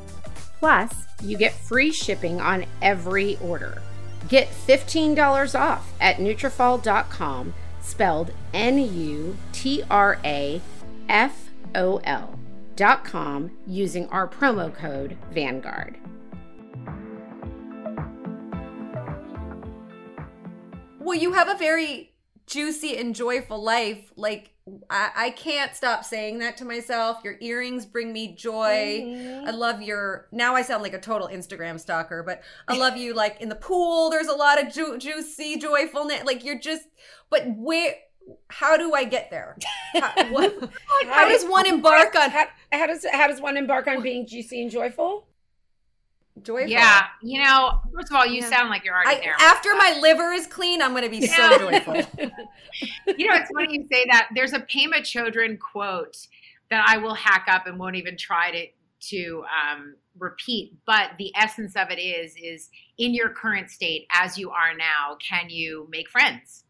Plus, 0.63 0.95
you 1.25 1.37
get 1.37 1.53
free 1.53 1.91
shipping 1.91 2.41
on 2.41 2.67
every 2.81 3.37
order. 3.39 3.83
Get 4.29 4.49
$15 4.49 5.59
off 5.59 5.93
at 6.01 6.19
Nutrafol.com, 6.19 7.53
spelled 7.81 8.31
N-U-T-R-A-F-O-L 8.55 9.39
dot 12.77 13.05
com 13.05 13.51
using 13.67 14.09
our 14.11 14.29
promo 14.29 14.73
code 14.73 15.19
Vanguard. 15.33 15.99
Well, 21.01 21.19
you 21.19 21.33
have 21.33 21.49
a 21.49 21.59
very 21.59 22.13
juicy 22.47 22.97
and 22.97 23.17
joyful 23.17 23.61
life. 23.61 24.13
Like 24.15 24.52
I, 24.89 25.11
I 25.17 25.31
can't 25.31 25.75
stop 25.75 26.05
saying 26.05 26.39
that 26.39 26.57
to 26.59 26.65
myself. 26.65 27.19
Your 27.25 27.37
earrings 27.41 27.85
bring 27.85 28.13
me 28.13 28.35
joy. 28.35 29.03
Mm-hmm. 29.03 29.49
I 29.49 29.51
love 29.51 29.83
your. 29.83 30.29
Now 30.31 30.55
I 30.55 30.63
sound 30.63 30.83
like 30.83 30.95
a 30.95 31.01
total 31.01 31.29
Instagram 31.29 31.81
stalker, 31.81 32.23
but 32.23 32.43
I 32.69 32.77
love 32.79 32.97
you. 32.97 33.13
Like 33.15 33.41
in 33.41 33.49
the 33.49 33.57
pool, 33.57 34.11
there's 34.11 34.29
a 34.29 34.35
lot 34.35 34.63
of 34.63 34.73
ju- 34.73 34.99
juicy 34.99 35.59
joyfulness. 35.59 36.25
Like 36.25 36.45
you're 36.45 36.59
just. 36.59 36.83
But 37.31 37.45
where? 37.57 37.95
How 38.49 38.77
do 38.77 38.95
I 38.95 39.03
get 39.03 39.31
there? 39.31 39.57
How, 39.95 40.31
what, 40.31 40.71
how 41.07 41.29
does 41.29 41.45
one 41.45 41.67
embark 41.67 42.15
on 42.15 42.31
How, 42.31 42.47
how 42.71 42.87
does 42.87 43.05
how 43.11 43.27
does 43.27 43.41
one 43.41 43.57
embark 43.57 43.89
on 43.89 44.01
being 44.01 44.29
juicy 44.29 44.63
and 44.63 44.71
joyful? 44.71 45.27
Joyful? 46.43 46.71
Yeah, 46.71 47.07
you 47.23 47.43
know, 47.43 47.81
first 47.95 48.11
of 48.11 48.17
all, 48.17 48.27
you 48.27 48.41
Yeah. 48.41 48.51
sound 48.51 48.71
like 48.71 48.85
you're 48.85 48.95
already 48.95 49.21
I, 49.21 49.25
there. 49.25 49.37
after 49.39 49.75
my 49.77 49.99
liver 50.01 50.33
is 50.33 50.47
clean, 50.47 50.81
I'm 50.81 50.91
going 50.93 51.05
to 51.05 51.11
be 51.11 51.27
so 51.27 51.59
joyful. 51.59 51.95
you 53.17 53.29
know, 53.29 53.37
it's 53.37 53.51
funny 53.55 53.75
you 53.75 53.87
say 53.91 54.07
that. 54.11 54.29
There's 54.35 54.53
a 54.53 54.61
Pema 54.61 55.01
Chodron 55.01 55.59
quote 55.59 56.17
that 56.71 56.85
I 56.89 56.97
will 56.99 57.15
hack 57.15 57.47
up 57.49 57.67
and 57.67 57.79
won't 57.79 57.97
even 57.97 58.17
try 58.17 58.51
to 58.51 58.67
to 59.09 59.45
um, 59.45 59.97
repeat. 60.19 60.75
But 60.87 61.11
the 61.19 61.33
essence 61.37 61.75
of 61.77 61.91
it 61.91 61.99
is 61.99 62.35
is 62.43 62.71
in 62.99 63.15
your 63.15 63.31
current 63.31 63.71
state, 63.71 64.07
as 64.13 64.39
you 64.39 64.51
are 64.51 64.75
now, 64.77 65.17
can 65.17 65.51
you 65.51 65.89
make 65.91 66.09
friends 66.09 66.65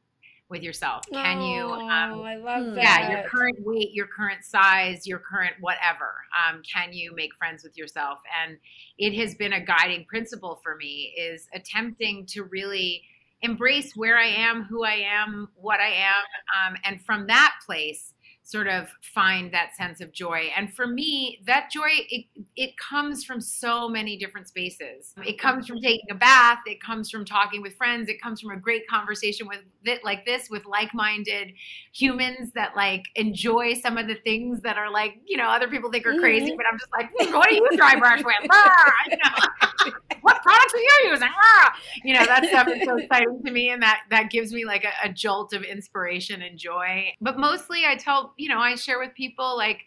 with 0.52 0.62
yourself? 0.62 1.02
Can 1.12 1.40
you? 1.40 1.64
Oh, 1.64 1.80
Um, 1.80 2.22
I 2.22 2.36
love 2.36 2.62
Hmm. 2.62 2.74
that. 2.74 2.82
yeah, 3.00 3.10
your 3.10 3.28
current 3.28 3.56
weight, 3.60 3.92
your 3.92 4.06
current 4.06 4.44
size, 4.44 5.04
your 5.06 5.18
current 5.18 5.54
whatever. 5.60 6.12
Um, 6.38 6.62
can 6.62 6.92
you 6.92 7.12
make 7.16 7.34
friends 7.34 7.64
with 7.64 7.76
yourself? 7.76 8.20
And 8.40 8.58
it 8.98 9.14
has 9.14 9.34
been 9.34 9.54
a 9.54 9.60
guiding 9.60 10.04
principle 10.04 10.60
for 10.62 10.76
me 10.76 11.12
is 11.18 11.48
attempting 11.54 12.26
to 12.26 12.44
really 12.44 13.02
embrace 13.40 13.96
where 13.96 14.16
I 14.16 14.26
am, 14.26 14.62
who 14.64 14.84
I 14.84 15.04
am, 15.10 15.48
what 15.56 15.80
I 15.80 15.90
am, 15.90 16.22
um, 16.56 16.76
and 16.84 17.04
from 17.04 17.26
that 17.26 17.54
place, 17.66 18.14
sort 18.44 18.66
of 18.66 18.88
find 19.14 19.52
that 19.52 19.74
sense 19.76 20.00
of 20.00 20.12
joy. 20.12 20.50
And 20.56 20.72
for 20.74 20.86
me, 20.86 21.40
that 21.46 21.70
joy 21.70 21.88
it 21.90 22.26
it 22.56 22.76
comes 22.76 23.24
from 23.24 23.40
so 23.40 23.88
many 23.88 24.16
different 24.16 24.48
spaces. 24.48 25.14
It 25.24 25.38
comes 25.38 25.66
from 25.66 25.80
taking 25.80 26.10
a 26.10 26.14
bath. 26.14 26.58
It 26.66 26.82
comes 26.82 27.10
from 27.10 27.24
talking 27.24 27.62
with 27.62 27.76
friends. 27.76 28.08
It 28.08 28.20
comes 28.20 28.40
from 28.40 28.50
a 28.50 28.56
great 28.56 28.86
conversation 28.88 29.46
with 29.46 29.60
it 29.84 30.04
like 30.04 30.26
this 30.26 30.50
with 30.50 30.64
like-minded 30.66 31.52
humans 31.92 32.52
that 32.54 32.74
like 32.76 33.04
enjoy 33.14 33.74
some 33.74 33.96
of 33.96 34.06
the 34.06 34.16
things 34.16 34.60
that 34.62 34.76
are 34.76 34.90
like 34.90 35.14
you 35.26 35.36
know 35.36 35.46
other 35.48 35.68
people 35.68 35.90
think 35.90 36.06
are 36.06 36.18
crazy, 36.18 36.54
but 36.56 36.66
I'm 36.70 36.78
just 36.78 36.92
like, 36.92 37.10
"Hmm, 37.16 37.34
what 37.34 37.48
do 37.48 37.54
you 37.54 37.68
dry 37.76 37.96
brush 37.96 38.24
with? 38.24 38.34
Ah, 38.50 38.92
you 39.08 39.16
know, 39.16 39.92
what 40.22 40.42
products 40.42 40.74
are 40.74 40.78
you 40.78 41.10
using? 41.10 41.28
Ah, 41.30 41.74
you 42.04 42.14
know 42.14 42.24
that 42.24 42.46
stuff 42.46 42.68
is 42.68 42.84
so 42.84 42.96
exciting 42.96 43.42
to 43.44 43.50
me, 43.52 43.70
and 43.70 43.82
that 43.82 44.02
that 44.10 44.30
gives 44.30 44.52
me 44.52 44.64
like 44.64 44.84
a, 44.84 45.08
a 45.08 45.12
jolt 45.12 45.52
of 45.52 45.62
inspiration 45.62 46.42
and 46.42 46.58
joy. 46.58 47.12
But 47.20 47.38
mostly, 47.38 47.84
I 47.86 47.96
tell 47.96 48.32
you 48.36 48.48
know 48.48 48.58
I 48.58 48.74
share 48.76 48.98
with 48.98 49.14
people 49.14 49.56
like 49.56 49.80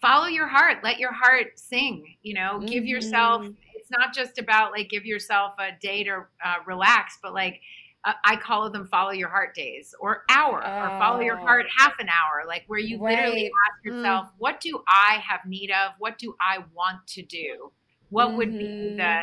follow 0.00 0.26
your 0.26 0.48
heart, 0.48 0.78
let 0.82 0.98
your 0.98 1.12
heart 1.12 1.58
sing. 1.58 2.16
You 2.22 2.34
know, 2.34 2.60
give 2.66 2.84
yourself. 2.84 3.42
Mhm. 3.42 3.56
It's 3.74 3.90
not 3.90 4.14
just 4.14 4.38
about 4.38 4.72
like 4.72 4.88
give 4.88 5.04
yourself 5.04 5.54
a 5.58 5.70
day 5.80 6.04
to 6.04 6.24
uh, 6.44 6.54
relax, 6.66 7.18
but 7.22 7.34
like 7.34 7.60
uh, 8.04 8.12
I 8.24 8.34
call 8.36 8.68
them 8.70 8.86
follow 8.88 9.10
your 9.12 9.28
heart 9.28 9.54
days 9.54 9.94
or 10.00 10.24
hour 10.28 10.58
or 10.58 10.88
follow 10.98 11.20
your 11.20 11.38
Oh. 11.38 11.44
heart 11.44 11.66
half 11.78 11.94
an 12.00 12.08
hour, 12.08 12.44
like 12.48 12.64
where 12.66 12.80
you 12.80 12.98
literally 12.98 13.46
ask 13.68 13.84
yourself, 13.84 14.28
what 14.38 14.60
do 14.60 14.82
I 14.88 15.18
have 15.28 15.40
need 15.46 15.70
of? 15.70 15.92
What 15.98 16.18
do 16.18 16.34
I 16.40 16.58
want 16.74 17.06
to 17.08 17.22
do? 17.22 17.70
What 18.10 18.34
would 18.36 18.50
be 18.58 18.94
the 18.96 19.22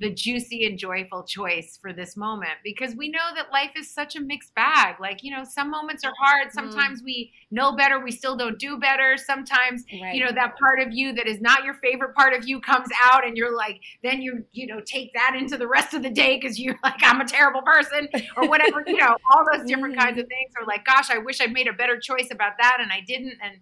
the 0.00 0.14
juicy 0.14 0.64
and 0.66 0.78
joyful 0.78 1.24
choice 1.24 1.78
for 1.82 1.92
this 1.92 2.16
moment 2.16 2.52
because 2.62 2.94
we 2.94 3.08
know 3.08 3.34
that 3.34 3.50
life 3.50 3.72
is 3.76 3.90
such 3.92 4.14
a 4.14 4.20
mixed 4.20 4.54
bag. 4.54 4.96
Like, 5.00 5.24
you 5.24 5.30
know, 5.30 5.42
some 5.44 5.70
moments 5.70 6.04
are 6.04 6.12
hard. 6.20 6.48
Mm-hmm. 6.48 6.54
Sometimes 6.58 7.02
we 7.02 7.32
know 7.50 7.74
better, 7.74 7.98
we 7.98 8.12
still 8.12 8.36
don't 8.36 8.58
do 8.58 8.78
better. 8.78 9.16
Sometimes, 9.16 9.84
Right. 10.00 10.14
you 10.14 10.24
know, 10.24 10.30
that 10.32 10.56
part 10.58 10.80
of 10.80 10.92
you 10.92 11.12
that 11.14 11.26
is 11.26 11.40
not 11.40 11.64
your 11.64 11.74
favorite 11.74 12.14
part 12.14 12.32
of 12.32 12.46
you 12.46 12.60
comes 12.60 12.88
out 13.02 13.26
and 13.26 13.36
you're 13.36 13.56
like, 13.56 13.80
then 14.02 14.22
you, 14.22 14.44
you 14.52 14.66
know, 14.66 14.80
take 14.84 15.12
that 15.14 15.34
into 15.36 15.56
the 15.56 15.66
rest 15.66 15.94
of 15.94 16.02
the 16.02 16.10
day 16.10 16.38
because 16.40 16.60
you're 16.60 16.78
like, 16.84 17.00
I'm 17.02 17.20
a 17.20 17.26
terrible 17.26 17.62
person 17.62 18.08
or 18.36 18.48
whatever, 18.48 18.84
you 18.86 18.98
know, 18.98 19.16
all 19.32 19.44
those 19.52 19.66
different 19.66 19.96
Mhm. 19.96 19.98
kinds 20.00 20.18
of 20.18 20.28
things. 20.28 20.52
Or 20.58 20.64
like, 20.66 20.84
gosh, 20.84 21.10
I 21.10 21.18
wish 21.18 21.40
I'd 21.40 21.52
made 21.52 21.66
a 21.66 21.72
better 21.72 21.98
choice 21.98 22.28
about 22.30 22.52
that 22.60 22.78
and 22.80 22.92
I 22.92 23.00
didn't. 23.00 23.34
And, 23.42 23.56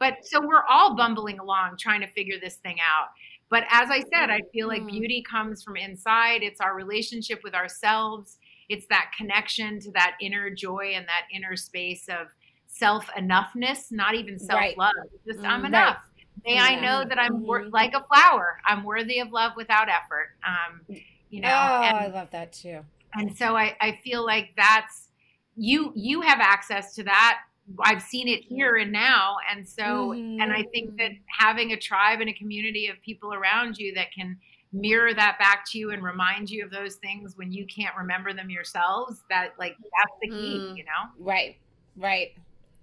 but 0.00 0.14
so 0.22 0.40
we're 0.40 0.64
all 0.64 0.96
bumbling 0.96 1.38
along 1.38 1.76
trying 1.78 2.00
to 2.00 2.06
figure 2.08 2.40
this 2.40 2.56
thing 2.56 2.78
out. 2.80 3.08
But 3.50 3.64
as 3.70 3.90
I 3.90 4.00
said, 4.00 4.30
I 4.30 4.40
feel 4.52 4.68
like 4.68 4.82
Mhm. 4.82 4.86
beauty 4.86 5.22
comes 5.28 5.62
from 5.62 5.76
inside. 5.76 6.42
It's 6.42 6.60
our 6.60 6.74
relationship 6.74 7.40
with 7.42 7.54
ourselves. 7.54 8.38
It's 8.68 8.86
that 8.88 9.10
connection 9.16 9.80
to 9.80 9.90
that 9.92 10.16
inner 10.20 10.50
joy 10.50 10.92
and 10.94 11.06
that 11.08 11.26
inner 11.34 11.56
space 11.56 12.08
of 12.08 12.28
self 12.68 13.06
enoughness, 13.18 13.90
not 13.90 14.14
even 14.14 14.38
self 14.38 14.76
love. 14.76 14.92
Just 15.26 15.40
I'm 15.44 15.64
Mm, 15.64 15.66
enough. 15.66 15.98
May 16.46 16.58
I 16.58 16.76
know 16.76 17.04
that 17.08 17.18
I'm 17.18 17.42
wor- 17.42 17.64
Mhm. 17.64 17.72
like 17.72 17.92
a 17.94 18.04
flower. 18.04 18.60
I'm 18.64 18.84
worthy 18.84 19.18
of 19.20 19.30
love 19.32 19.52
without 19.56 19.88
effort. 19.88 20.28
Um, 20.46 20.86
you 21.28 21.40
know, 21.40 21.70
oh, 21.70 21.82
and 21.82 21.96
I 21.96 22.06
love 22.08 22.30
that 22.30 22.52
too. 22.52 22.84
and 23.14 23.36
so 23.36 23.56
I, 23.56 23.76
I 23.80 23.98
feel 24.04 24.24
like 24.24 24.50
that's 24.56 25.08
you 25.56 25.92
you 25.94 26.20
have 26.22 26.38
access 26.40 26.94
to 26.94 27.02
that 27.04 27.40
i've 27.82 28.02
seen 28.02 28.26
it 28.28 28.42
here 28.42 28.76
and 28.76 28.90
now 28.92 29.36
and 29.50 29.68
so 29.68 30.12
and 30.12 30.52
i 30.52 30.62
think 30.72 30.96
that 30.98 31.10
having 31.28 31.72
a 31.72 31.76
tribe 31.76 32.20
and 32.20 32.28
a 32.28 32.32
community 32.32 32.88
of 32.88 33.00
people 33.02 33.32
around 33.32 33.78
you 33.78 33.94
that 33.94 34.12
can 34.12 34.36
mirror 34.72 35.12
that 35.14 35.38
back 35.38 35.64
to 35.68 35.78
you 35.78 35.90
and 35.90 36.02
remind 36.02 36.48
you 36.50 36.64
of 36.64 36.70
those 36.70 36.94
things 36.96 37.36
when 37.36 37.50
you 37.52 37.66
can't 37.66 37.94
remember 37.96 38.32
them 38.32 38.48
yourselves 38.50 39.22
that 39.28 39.50
like 39.58 39.76
that's 39.80 40.16
the 40.22 40.28
key 40.28 40.58
Mm. 40.60 40.76
you 40.76 40.84
know 40.84 41.24
Right. 41.24 41.56
Right. 41.96 42.28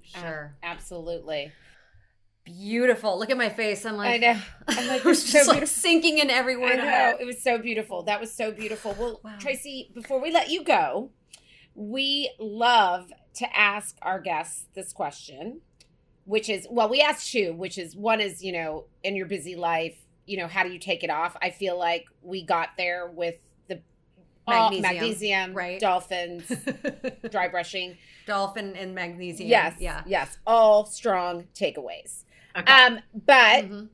Sure. 0.04 0.54
Absolutely. 0.64 1.52
Beautiful. 2.46 3.20
Look 3.20 3.30
at 3.30 3.38
my 3.38 3.50
face. 3.50 3.86
I'm 3.86 3.98
like, 3.98 4.16
I 4.24 4.34
know. 4.34 4.40
I'm 4.70 4.88
like, 4.88 5.00
it 5.02 5.06
was 5.06 5.22
it's 5.24 5.32
just 5.34 5.46
so 5.48 5.52
like 5.52 5.68
sinking 5.68 6.20
in 6.20 6.30
every 6.30 6.56
I 6.56 6.60
word. 6.60 6.78
know. 6.78 7.18
It 7.20 7.26
was 7.26 7.42
so 7.44 7.58
beautiful. 7.58 8.04
That 8.04 8.22
was 8.22 8.34
so 8.34 8.52
beautiful. 8.52 8.96
Well, 8.98 9.20
Wow. 9.24 9.36
Tracee, 9.40 9.92
before 9.94 10.22
we 10.22 10.32
let 10.32 10.50
you 10.50 10.64
go, 10.64 11.10
we 11.76 12.32
love 12.40 13.12
to 13.38 13.58
ask 13.58 13.96
our 14.02 14.20
guests 14.20 14.66
this 14.76 14.94
question, 14.94 15.62
which 16.26 16.50
is 16.50 16.68
well, 16.70 16.90
we 16.90 17.02
asked 17.02 17.32
two, 17.32 17.54
which 17.54 17.78
is 17.78 17.96
one 17.96 18.20
is, 18.22 18.44
you 18.44 18.52
know, 18.52 18.86
in 19.04 19.16
your 19.16 19.26
busy 19.28 19.56
life, 19.56 19.96
you 20.26 20.38
know, 20.38 20.48
how 20.48 20.64
do 20.64 20.70
you 20.72 20.80
take 20.80 21.04
it 21.04 21.10
off? 21.10 21.36
I 21.42 21.50
feel 21.52 21.78
like 21.78 22.06
we 22.22 22.44
got 22.44 22.70
there 22.78 23.08
with 23.08 23.36
the 23.68 23.80
all- 24.48 24.70
Magnesium, 24.72 24.82
magnesium 24.82 25.54
right. 25.54 25.80
dolphins, 25.80 26.52
dry 27.32 27.48
brushing. 27.48 27.98
Dolphin 28.26 28.76
and 28.76 28.94
magnesium. 28.94 29.50
Yes. 29.50 29.76
Yeah. 29.80 30.04
Yes. 30.06 30.38
All 30.46 30.86
strong 30.86 31.48
takeaways. 31.56 32.24
okay 32.58 32.74
Um, 32.74 33.00
but 33.26 33.66
Mhm. 33.66 33.90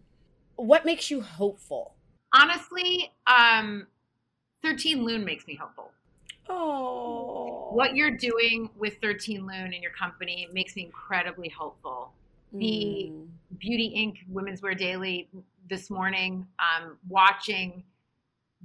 what 0.55 0.85
makes 0.85 1.09
you 1.11 1.21
hopeful? 1.21 1.95
honestly 2.35 3.11
um 3.27 3.85
13 4.63 5.03
lune 5.05 5.23
makes 5.23 5.45
me 5.45 5.53
hopeful 5.53 5.91
Oh. 6.49 7.69
what 7.73 7.95
you're 7.95 8.11
doing 8.15 8.69
with 8.77 8.97
13 9.01 9.45
lune 9.47 9.73
in 9.73 9.81
your 9.81 9.91
company 9.93 10.47
makes 10.53 10.75
me 10.75 10.85
incredibly 10.85 11.49
hopeful 11.49 12.13
the 12.51 13.09
Mm. 13.11 13.27
Beauty 13.57 13.93
Inc. 13.97 14.27
Women's 14.31 14.61
Wear 14.61 14.75
Daily 14.75 15.27
this 15.69 15.89
morning, 15.89 16.45
um, 16.59 16.97
watching 17.07 17.83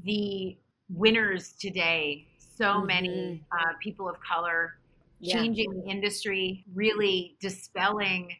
the 0.05 0.59
winners 0.91 1.53
today. 1.53 2.27
So 2.39 2.83
many 2.83 3.43
uh, 3.51 3.73
people 3.83 4.09
of 4.09 4.21
color 4.21 4.77
Yeah. 5.21 5.35
changing 5.37 5.73
the 5.73 5.89
industry, 5.89 6.65
really 6.75 7.37
dispelling 7.41 8.37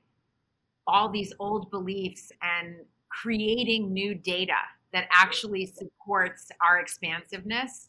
all 0.87 1.09
these 1.09 1.33
old 1.39 1.71
beliefs 1.71 2.31
and 2.43 2.85
creating 3.09 3.93
new 3.93 4.15
data 4.15 4.57
that 4.93 5.09
actually 5.11 5.65
supports 5.67 6.51
our 6.61 6.79
expansiveness. 6.79 7.89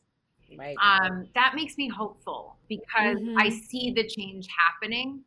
Right. 0.57 0.75
Um, 0.81 1.27
that 1.35 1.53
makes 1.55 1.77
me 1.77 1.87
hopeful 1.87 2.57
because 2.67 3.17
Mhm. 3.19 3.35
I 3.37 3.49
see 3.49 3.91
the 3.91 4.07
change 4.07 4.47
happening 4.47 5.23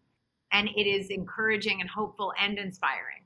and 0.50 0.68
it 0.68 0.86
is 0.86 1.10
encouraging 1.10 1.80
and 1.80 1.88
hopeful 1.88 2.32
and 2.38 2.58
inspiring. 2.58 3.24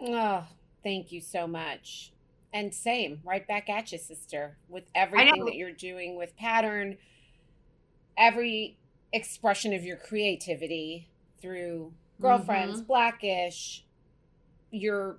Oh, 0.00 0.46
thank 0.82 1.12
you 1.12 1.20
so 1.20 1.46
much. 1.46 2.12
And 2.52 2.74
same, 2.74 3.20
right 3.24 3.46
back 3.46 3.68
at 3.68 3.92
you, 3.92 3.98
sister, 3.98 4.56
with 4.68 4.90
everything 4.94 5.44
that 5.44 5.54
you're 5.54 5.70
doing 5.72 6.16
with 6.16 6.36
pattern, 6.36 6.98
every 8.16 8.78
expression 9.12 9.72
of 9.72 9.84
your 9.84 9.96
creativity 9.96 11.08
through 11.40 11.92
girlfriends, 12.20 12.80
black-ish, 12.82 13.84
your 14.70 15.18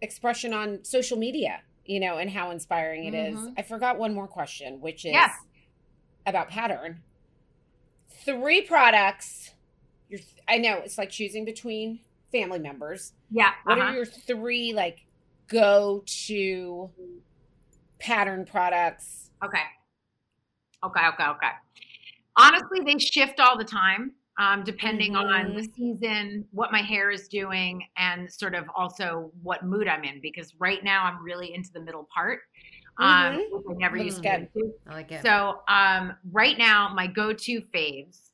expression 0.00 0.52
on 0.52 0.84
social 0.84 1.16
media, 1.18 1.62
you 1.86 2.00
know, 2.00 2.18
and 2.18 2.30
how 2.30 2.50
inspiring 2.50 3.04
it 3.04 3.14
is. 3.14 3.38
Mhm. 3.38 3.54
I 3.58 3.62
forgot 3.62 3.98
one 3.98 4.14
more 4.14 4.26
question, 4.26 4.80
which 4.80 5.04
is 5.04 5.12
Yes. 5.12 5.32
about 6.26 6.48
pattern. 6.48 7.02
Three 8.24 8.62
products. 8.62 9.52
You're, 10.08 10.20
I 10.48 10.58
know 10.58 10.78
it's 10.78 10.98
like 10.98 11.10
choosing 11.10 11.44
between 11.44 12.00
family 12.32 12.58
members. 12.58 13.12
Yeah. 13.30 13.52
What 13.64 13.78
uh-huh. 13.78 13.90
are 13.90 13.94
your 13.94 14.06
three 14.06 14.72
like 14.72 15.04
go 15.48 16.02
to 16.26 16.90
pattern 17.98 18.44
products? 18.44 19.30
Okay. 19.44 19.62
Okay, 20.82 21.06
okay, 21.06 21.24
okay. 21.24 21.50
Honestly, 22.36 22.80
they 22.84 22.98
shift 22.98 23.40
all 23.40 23.56
the 23.56 23.64
time, 23.64 24.12
um, 24.38 24.64
depending 24.64 25.14
on 25.16 25.54
the 25.54 25.62
Mhm. 25.62 25.74
season, 25.74 26.48
what 26.50 26.72
my 26.72 26.80
hair 26.82 27.10
is 27.10 27.28
doing, 27.28 27.86
and 27.96 28.30
sort 28.32 28.54
of 28.54 28.64
also 28.74 29.30
what 29.42 29.64
mood 29.64 29.86
I'm 29.88 30.04
in. 30.04 30.20
Because 30.20 30.54
right 30.56 30.82
now 30.82 31.04
I'm 31.04 31.22
really 31.22 31.54
into 31.54 31.72
the 31.72 31.80
middle 31.80 32.08
part, 32.14 32.40
um, 32.98 33.34
Mhm. 33.36 33.50
which 33.52 33.64
I 33.70 33.74
never 33.78 33.96
Looks 33.96 34.06
used 34.06 34.22
to. 34.24 34.28
good. 34.28 34.48
get 34.52 34.62
into. 34.62 34.74
I 34.86 34.92
like 34.94 35.12
it. 35.12 35.22
So 35.22 35.62
um, 35.68 36.16
right 36.32 36.58
now, 36.58 36.92
my 36.94 37.06
go-to 37.06 37.60
faves 37.74 38.30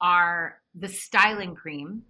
are 0.00 0.60
the 0.74 0.88
styling 0.88 1.54
cream, 1.54 2.04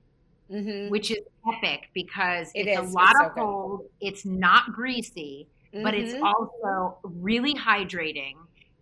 Mm-hmm. 0.50 0.90
which 0.90 1.10
is 1.10 1.18
epic 1.52 1.90
because 1.92 2.52
It 2.54 2.68
it's 2.68 2.80
is. 2.80 2.92
a 2.92 2.96
lot 2.96 3.10
It's 3.10 3.20
of 3.20 3.34
good. 3.34 3.40
hold. 3.40 3.90
It's 4.00 4.24
not 4.24 4.72
greasy, 4.72 5.48
but 5.72 5.92
it's 5.92 6.14
Mhm. 6.14 6.22
also 6.22 6.98
really 7.02 7.52
hydrating. 7.54 8.36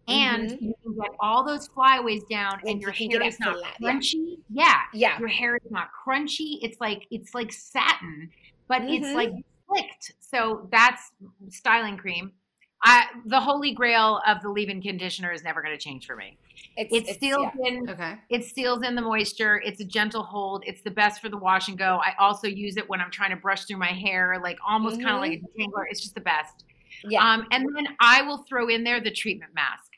And 0.06 0.50
Mhm. 0.50 0.60
you 0.60 0.74
can 0.82 0.94
get 0.96 1.10
all 1.20 1.42
those 1.44 1.66
flyaways 1.68 2.24
down, 2.24 2.60
And 2.60 2.68
and 2.70 2.82
your 2.82 2.90
hair 2.90 3.22
is 3.22 3.40
not 3.40 3.56
flat, 3.58 3.76
yeah. 3.80 3.90
crunchy. 3.92 4.38
Yeah. 4.50 4.80
yeah. 4.92 5.18
your 5.18 5.28
hair 5.28 5.56
is 5.56 5.70
not 5.70 5.88
crunchy. 6.06 6.58
It's 6.62 6.80
like 6.80 7.06
it's 7.10 7.34
like 7.34 7.52
satin, 7.52 8.30
but 8.68 8.82
it's 8.84 9.06
Mhm. 9.06 9.14
like 9.14 9.32
slicked. 9.66 10.12
So 10.20 10.68
that's 10.70 11.10
styling 11.48 11.96
cream. 11.96 12.32
I, 12.86 13.06
the 13.24 13.40
holy 13.40 13.72
grail 13.72 14.20
of 14.26 14.42
the 14.42 14.50
leave-in 14.50 14.82
conditioner 14.82 15.32
is 15.32 15.42
never 15.42 15.62
going 15.62 15.72
to 15.74 15.82
change 15.82 16.06
for 16.06 16.16
me. 16.16 16.36
It's, 16.76 16.92
It 16.92 16.96
it's- 17.04 17.18
seals 17.18 17.48
yeah. 17.58 17.66
in 17.68 17.88
okay. 17.88 18.16
it 18.28 18.44
seals 18.44 18.82
in 18.82 18.94
the 18.94 19.00
moisture. 19.00 19.62
It's 19.64 19.80
a 19.80 19.86
gentle 19.86 20.22
hold. 20.22 20.64
It's 20.66 20.82
the 20.82 20.90
best 20.90 21.22
for 21.22 21.30
the 21.30 21.38
wash 21.38 21.68
and 21.68 21.78
go. 21.78 22.02
I 22.04 22.14
also 22.18 22.46
use 22.46 22.76
it 22.76 22.86
when 22.86 23.00
I'm 23.00 23.10
trying 23.10 23.30
to 23.30 23.36
brush 23.36 23.64
through 23.64 23.78
my 23.78 23.86
hair, 23.92 24.38
like 24.42 24.58
almost 24.68 25.00
kind 25.00 25.14
of 25.14 25.22
like 25.22 25.32
a 25.32 25.58
detangler. 25.58 25.84
It's 25.88 26.02
just 26.02 26.14
the 26.14 26.20
best. 26.20 26.64
Yeah. 27.04 27.26
Um, 27.26 27.46
and 27.52 27.66
then 27.74 27.88
I 28.00 28.20
will 28.20 28.38
throw 28.46 28.68
in 28.68 28.84
there 28.84 29.00
the 29.00 29.10
treatment 29.10 29.54
mask. 29.54 29.92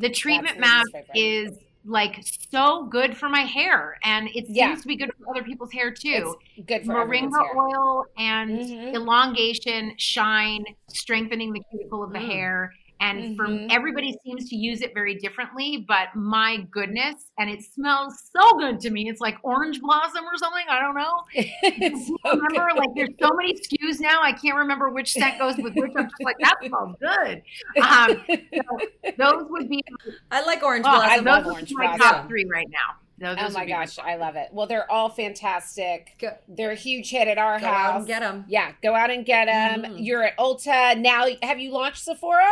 The 0.00 0.08
treatment 0.10 0.58
mask 0.58 0.90
is 1.14 1.52
like 1.84 2.24
so 2.50 2.86
good 2.86 3.16
for 3.16 3.28
my 3.28 3.40
hair, 3.40 3.98
and 4.02 4.28
it 4.28 4.46
seems 4.46 4.56
Yeah. 4.56 4.74
to 4.74 4.86
be 4.88 4.96
good 4.96 5.10
for 5.18 5.30
other 5.30 5.42
people's 5.44 5.72
hair 5.72 5.90
too. 5.90 6.36
It's 6.56 6.66
good 6.66 6.86
for 6.86 6.92
Moringa 7.06 7.54
oil 7.56 8.06
and 8.18 8.50
Mhm. 8.58 8.94
elongation, 8.94 9.94
shine, 9.98 10.64
strengthening 10.88 11.52
the 11.52 11.62
cuticle 11.70 12.02
of 12.02 12.12
the 12.12 12.18
Mm. 12.18 12.30
hair. 12.30 12.74
And 13.00 13.34
for 13.36 13.46
Mhm. 13.46 13.68
everybody 13.72 14.14
seems 14.22 14.48
to 14.50 14.56
use 14.56 14.82
it 14.82 14.92
very 14.92 15.14
differently, 15.14 15.78
but 15.88 16.14
my 16.14 16.58
goodness, 16.70 17.30
and 17.38 17.48
it 17.48 17.62
smells 17.62 18.30
so 18.36 18.58
good 18.58 18.78
to 18.80 18.90
me. 18.90 19.08
It's 19.08 19.20
like 19.22 19.36
orange 19.42 19.80
blossom 19.80 20.24
or 20.24 20.36
something. 20.36 20.64
I 20.68 20.80
don't 20.80 20.94
know. 20.94 21.22
it's 21.34 22.06
so 22.22 22.30
remember, 22.30 22.68
good. 22.72 22.78
like 22.78 22.90
there's 22.94 23.14
so 23.18 23.30
many 23.32 23.54
SKUs 23.54 24.00
now. 24.00 24.20
I 24.22 24.32
can't 24.32 24.56
remember 24.56 24.90
which 24.90 25.12
scent 25.12 25.38
goes 25.38 25.56
with 25.56 25.74
which. 25.76 25.92
I'm 25.96 26.04
just 26.10 26.22
like 26.22 26.36
that 26.40 26.56
smells 26.64 26.94
good. 27.00 27.42
Um, 27.82 28.22
so 28.54 29.10
those 29.16 29.46
would 29.50 29.68
be 29.70 29.82
I 30.30 30.42
like 30.44 30.62
orange 30.62 30.84
oh, 30.86 30.94
blossom. 30.94 31.24
love 31.24 31.44
those 31.44 31.52
orange 31.54 31.72
are 31.72 31.78
my 31.78 31.96
blossom. 31.96 32.16
top 32.18 32.28
three 32.28 32.44
right 32.44 32.68
now. 32.70 32.96
Those, 33.18 33.36
oh 33.40 33.50
my 33.52 33.66
gosh, 33.66 33.98
I 33.98 34.16
love 34.16 34.36
it. 34.36 34.48
Well, 34.50 34.66
they're 34.66 34.90
all 34.90 35.10
fantastic. 35.10 36.14
Go, 36.18 36.36
They're 36.48 36.70
a 36.70 36.74
huge 36.74 37.10
hit 37.10 37.28
at 37.28 37.36
our 37.36 37.60
go 37.60 37.66
out 37.66 37.74
house. 37.92 37.96
and 37.98 38.06
get 38.06 38.20
them. 38.20 38.44
yeah, 38.48 38.72
go 38.82 38.94
out 38.94 39.10
and 39.10 39.26
get 39.26 39.44
them. 39.46 39.82
Mhm. 39.92 40.04
You're 40.04 40.22
at 40.24 40.38
Ulta 40.38 40.98
now. 40.98 41.26
Have 41.42 41.60
you 41.60 41.70
launched 41.70 42.02
Sephora? 42.04 42.50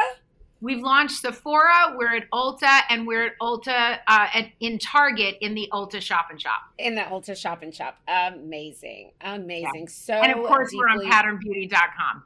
We've 0.61 0.83
launched 0.83 1.21
Sephora. 1.23 1.95
We're 1.97 2.17
at 2.17 2.31
Ulta, 2.31 2.81
and 2.91 3.07
we're 3.07 3.27
at 3.27 3.39
Ulta 3.41 3.99
uh, 4.07 4.27
at, 4.35 4.47
in 4.61 4.79
Target 4.79 5.37
in 5.41 5.55
the 5.55 5.69
Ulta 5.73 6.01
Shop 6.01 6.27
and 6.31 6.41
Shop. 6.41 6.61
In 6.79 6.95
the 6.97 7.03
Ulta 7.03 7.37
Shop 7.37 7.63
and 7.63 7.73
Shop. 7.75 7.97
Amazing, 8.09 9.13
amazing. 9.21 9.89
So 9.89 10.15
and 10.15 10.33
of 10.33 10.45
course, 10.47 10.73
we're 10.75 10.89
on 10.89 10.99
deeply- 10.99 11.11
PatternBeauty.com. 11.13 12.23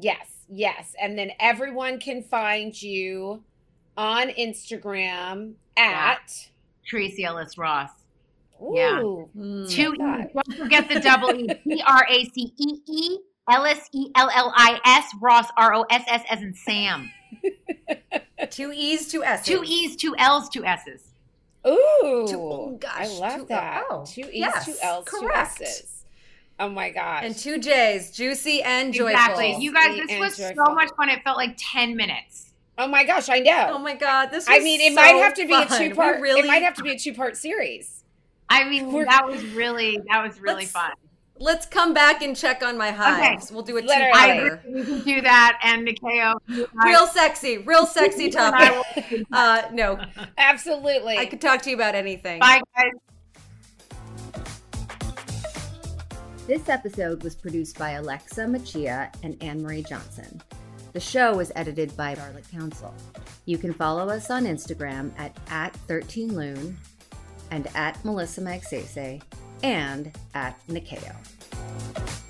Yes, 0.00 0.26
yes. 0.50 0.94
And 1.00 1.18
then 1.18 1.30
everyone 1.40 1.98
can 1.98 2.22
find 2.22 2.80
you 2.80 3.42
on 3.96 4.28
Instagram 4.28 5.54
at 5.76 6.48
Tracee 6.86 7.24
Ellis 7.24 7.56
Ross. 7.56 7.90
Ooh, 8.62 8.72
Yeah. 8.74 9.00
Mm. 9.36 9.70
Two 9.70 9.94
E. 9.94 9.96
Don't 9.98 10.54
forget 10.58 10.88
the 10.88 11.00
double 11.00 11.34
E. 11.34 11.48
P 11.64 11.82
R 11.86 12.06
A 12.08 12.24
C 12.26 12.52
E 12.58 12.80
E 12.86 13.18
L 13.50 13.64
S 13.64 13.88
E 13.92 14.10
L 14.14 14.30
L 14.34 14.52
I 14.56 14.78
S 14.84 15.06
Ross 15.20 15.46
R 15.56 15.74
O 15.74 15.84
S 15.90 16.04
S 16.08 16.22
as 16.30 16.42
in 16.42 16.54
Sam. 16.54 17.10
Two 18.50 18.72
E's, 18.74 19.08
two 19.08 19.22
S's. 19.24 19.46
Two 19.46 19.62
E's, 19.64 19.96
two 19.96 20.14
L's, 20.18 20.48
two 20.48 20.64
S's. 20.64 21.02
Ooh, 21.66 22.26
Two- 22.28 22.40
oh, 22.40 22.76
gosh, 22.80 22.92
I 22.98 23.06
love 23.18 23.40
two- 23.40 23.46
that. 23.46 23.84
Oh, 23.88 24.00
oh, 24.00 24.04
two 24.06 24.22
E's, 24.22 24.28
yes, 24.32 24.64
two 24.64 24.74
L's, 24.82 25.04
correct. 25.06 25.58
two 25.58 25.64
S's. 25.64 26.04
Oh 26.58 26.68
my 26.68 26.90
gosh. 26.90 27.22
And 27.24 27.36
two 27.36 27.58
J's, 27.58 28.10
juicy 28.10 28.62
and 28.62 28.92
joyful. 28.92 29.10
Exactly. 29.10 29.56
You 29.56 29.72
guys, 29.72 29.96
this 30.06 30.18
was 30.18 30.36
joyful. 30.36 30.66
so 30.66 30.74
much 30.74 30.90
fun. 30.96 31.08
It 31.08 31.22
felt 31.22 31.36
like 31.36 31.54
10 31.58 31.96
minutes. 31.96 32.52
oh 32.78 32.86
my 32.88 33.04
gosh, 33.04 33.28
I 33.28 33.38
know. 33.38 33.68
Oh 33.70 33.78
my 33.78 33.94
god, 33.94 34.26
this. 34.30 34.46
I 34.48 34.58
mean, 34.58 34.80
it 34.80 34.90
so 34.90 34.94
might 34.96 35.14
have 35.22 35.34
to 35.34 35.46
be 35.46 35.52
fun. 35.52 35.72
a 35.72 35.88
two 35.88 35.94
part. 35.94 36.20
Really, 36.20 36.40
It 36.40 36.46
might 36.46 36.62
have 36.62 36.74
to 36.74 36.82
be 36.82 36.90
a 36.90 36.98
two 36.98 37.14
part 37.14 37.36
series. 37.36 38.04
I 38.48 38.68
mean, 38.68 38.92
We're- 38.92 39.06
that 39.06 39.26
was 39.26 39.42
really, 39.46 39.98
that 40.10 40.22
was 40.26 40.38
really 40.40 40.62
Let's- 40.62 40.72
fun. 40.72 40.90
Let's 41.42 41.66
come 41.66 41.92
back 41.92 42.22
and 42.22 42.36
check 42.36 42.62
on 42.62 42.78
my 42.78 42.92
hives. 42.92 43.50
We'll 43.50 43.62
do 43.64 43.76
a 43.76 43.80
Literally. 43.80 44.12
I 44.14 44.26
two-parter. 44.38 44.64
agree. 44.64 44.74
We 44.74 44.84
can 44.84 45.00
do 45.04 45.20
that. 45.22 45.58
And 45.64 45.88
Nyakio, 45.88 46.34
you 46.46 46.68
and 46.70 46.80
I- 46.80 46.88
Real 46.88 47.06
sexy, 47.08 47.58
real 47.58 47.84
sexy 47.98 48.24
you 48.24 48.30
topic. 48.32 49.24
Uh, 49.32 49.62
no, 49.72 49.98
Absolutely. 50.38 51.18
I 51.18 51.26
could 51.26 51.40
talk 51.40 51.62
to 51.62 51.70
you 51.70 51.74
about 51.76 51.96
anything. 51.96 52.38
Bye, 52.38 52.60
guys. 52.76 52.92
This 56.46 56.68
episode 56.68 57.24
was 57.24 57.34
produced 57.34 57.76
by 57.78 57.92
Alexa 57.92 58.42
Machia 58.42 59.12
and 59.24 59.36
Anne 59.42 59.62
Marie 59.62 59.82
Johnson. 59.82 60.40
The 60.92 61.00
show 61.00 61.34
was 61.36 61.50
edited 61.56 61.96
by 61.96 62.14
Charlotte 62.14 62.48
Council. 62.52 62.94
You 63.46 63.58
can 63.58 63.72
follow 63.72 64.08
us 64.08 64.30
on 64.30 64.44
Instagram 64.44 65.10
at, 65.18 65.36
at 65.50 65.76
13lune 65.88 66.74
and 67.50 67.68
at 67.74 68.02
Melissa 68.04 68.40
Magsaysay 68.42 69.22
and 69.62 70.10
at 70.34 70.60
Nyakio. 70.68 72.21